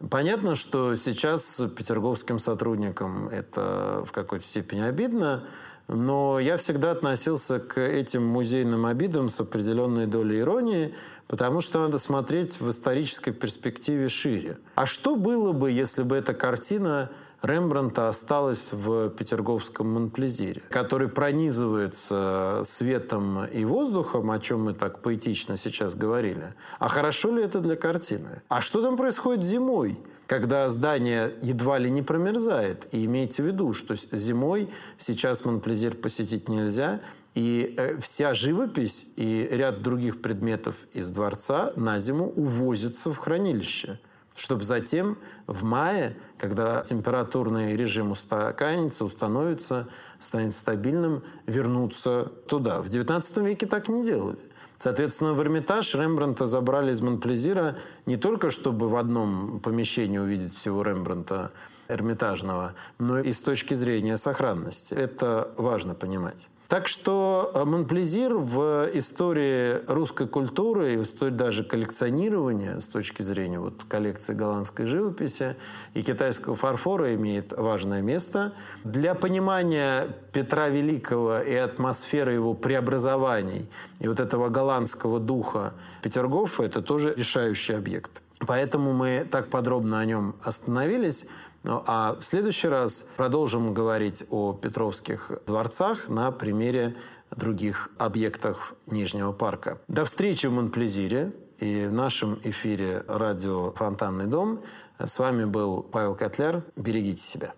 Понятно, 0.08 0.54
что 0.54 0.94
сейчас 0.96 1.60
петерговским 1.76 2.38
сотрудникам 2.38 3.28
это 3.28 4.02
в 4.06 4.12
какой-то 4.12 4.44
степени 4.44 4.80
обидно, 4.80 5.44
но 5.88 6.38
я 6.38 6.56
всегда 6.56 6.92
относился 6.92 7.58
к 7.58 7.78
этим 7.80 8.24
музейным 8.24 8.86
обидам 8.86 9.28
с 9.28 9.40
определенной 9.40 10.06
долей 10.06 10.40
иронии, 10.40 10.94
потому 11.26 11.60
что 11.60 11.80
надо 11.80 11.98
смотреть 11.98 12.60
в 12.60 12.70
исторической 12.70 13.32
перспективе 13.32 14.08
шире. 14.08 14.58
А 14.76 14.86
что 14.86 15.16
было 15.16 15.52
бы, 15.52 15.70
если 15.70 16.02
бы 16.02 16.16
эта 16.16 16.32
картина 16.32 17.10
Рембранта 17.42 18.08
осталась 18.08 18.72
в 18.72 19.08
Петерговском 19.10 19.90
Монплезире, 19.90 20.62
который 20.68 21.08
пронизывается 21.08 22.62
светом 22.64 23.46
и 23.46 23.64
воздухом, 23.64 24.30
о 24.30 24.38
чем 24.38 24.64
мы 24.64 24.74
так 24.74 25.00
поэтично 25.00 25.56
сейчас 25.56 25.94
говорили. 25.94 26.54
А 26.78 26.88
хорошо 26.88 27.34
ли 27.34 27.42
это 27.42 27.60
для 27.60 27.76
картины? 27.76 28.42
А 28.48 28.60
что 28.60 28.82
там 28.82 28.96
происходит 28.96 29.44
зимой? 29.44 29.98
когда 30.26 30.70
здание 30.70 31.34
едва 31.42 31.76
ли 31.78 31.90
не 31.90 32.02
промерзает. 32.02 32.86
И 32.92 33.04
имейте 33.04 33.42
в 33.42 33.46
виду, 33.46 33.72
что 33.72 33.96
зимой 33.96 34.68
сейчас 34.96 35.44
Монплезир 35.44 35.96
посетить 35.96 36.48
нельзя, 36.48 37.00
и 37.34 37.74
э, 37.76 37.98
вся 37.98 38.32
живопись 38.34 39.08
и 39.16 39.48
ряд 39.50 39.82
других 39.82 40.22
предметов 40.22 40.86
из 40.92 41.10
дворца 41.10 41.72
на 41.74 41.98
зиму 41.98 42.32
увозятся 42.36 43.12
в 43.12 43.18
хранилище 43.18 43.98
чтобы 44.40 44.64
затем 44.64 45.18
в 45.46 45.64
мае, 45.64 46.16
когда 46.38 46.80
температурный 46.80 47.76
режим 47.76 48.12
устаканится, 48.12 49.04
установится, 49.04 49.88
станет 50.18 50.54
стабильным, 50.54 51.22
вернуться 51.46 52.32
туда. 52.48 52.80
В 52.80 52.86
XIX 52.86 53.46
веке 53.46 53.66
так 53.66 53.90
не 53.90 54.02
делали. 54.02 54.38
Соответственно, 54.78 55.34
в 55.34 55.42
Эрмитаж 55.42 55.94
Рембранта 55.94 56.46
забрали 56.46 56.90
из 56.92 57.02
Монплезира 57.02 57.76
не 58.06 58.16
только, 58.16 58.50
чтобы 58.50 58.88
в 58.88 58.96
одном 58.96 59.60
помещении 59.60 60.16
увидеть 60.16 60.56
всего 60.56 60.82
Рембранта 60.82 61.52
Эрмитажного, 61.88 62.72
но 62.98 63.20
и 63.20 63.32
с 63.32 63.42
точки 63.42 63.74
зрения 63.74 64.16
сохранности. 64.16 64.94
Это 64.94 65.50
важно 65.58 65.94
понимать. 65.94 66.48
Так 66.70 66.86
что 66.86 67.50
э, 67.52 67.64
Монплезир 67.64 68.34
в 68.34 68.88
истории 68.94 69.84
русской 69.88 70.28
культуры 70.28 70.94
и 70.94 70.96
в 70.98 71.02
истории 71.02 71.32
даже 71.32 71.64
коллекционирования 71.64 72.78
с 72.78 72.86
точки 72.86 73.22
зрения 73.22 73.58
вот 73.58 73.82
коллекции 73.88 74.34
голландской 74.34 74.86
живописи 74.86 75.56
и 75.94 76.02
китайского 76.04 76.54
фарфора 76.54 77.12
имеет 77.16 77.52
важное 77.52 78.02
место. 78.02 78.52
Для 78.84 79.16
понимания 79.16 80.16
Петра 80.32 80.68
Великого 80.68 81.40
и 81.40 81.56
атмосферы 81.56 82.34
его 82.34 82.54
преобразований 82.54 83.68
и 83.98 84.06
вот 84.06 84.20
этого 84.20 84.48
голландского 84.48 85.18
духа 85.18 85.72
Петергофа– 86.02 86.62
это 86.64 86.82
тоже 86.82 87.14
решающий 87.16 87.72
объект. 87.72 88.22
Поэтому 88.46 88.92
мы 88.92 89.26
так 89.28 89.50
подробно 89.50 89.98
о 89.98 90.04
нем 90.04 90.36
остановились. 90.44 91.26
Ну, 91.62 91.82
а 91.86 92.16
в 92.18 92.22
следующий 92.22 92.68
раз 92.68 93.08
продолжим 93.16 93.74
говорить 93.74 94.24
о 94.30 94.54
Петровских 94.54 95.30
дворцах 95.46 96.08
на 96.08 96.32
примере 96.32 96.96
других 97.36 97.90
объектов 97.98 98.74
Нижнего 98.86 99.32
парка. 99.32 99.78
До 99.88 100.04
встречи 100.04 100.46
в 100.46 100.52
Монплезире 100.52 101.32
и 101.58 101.86
в 101.86 101.92
нашем 101.92 102.40
эфире 102.44 103.04
радио 103.06 103.72
«Фонтанный 103.72 104.26
дом». 104.26 104.60
С 104.98 105.18
вами 105.18 105.44
был 105.44 105.82
Павел 105.82 106.14
Котляр. 106.14 106.62
Берегите 106.76 107.22
себя. 107.22 107.54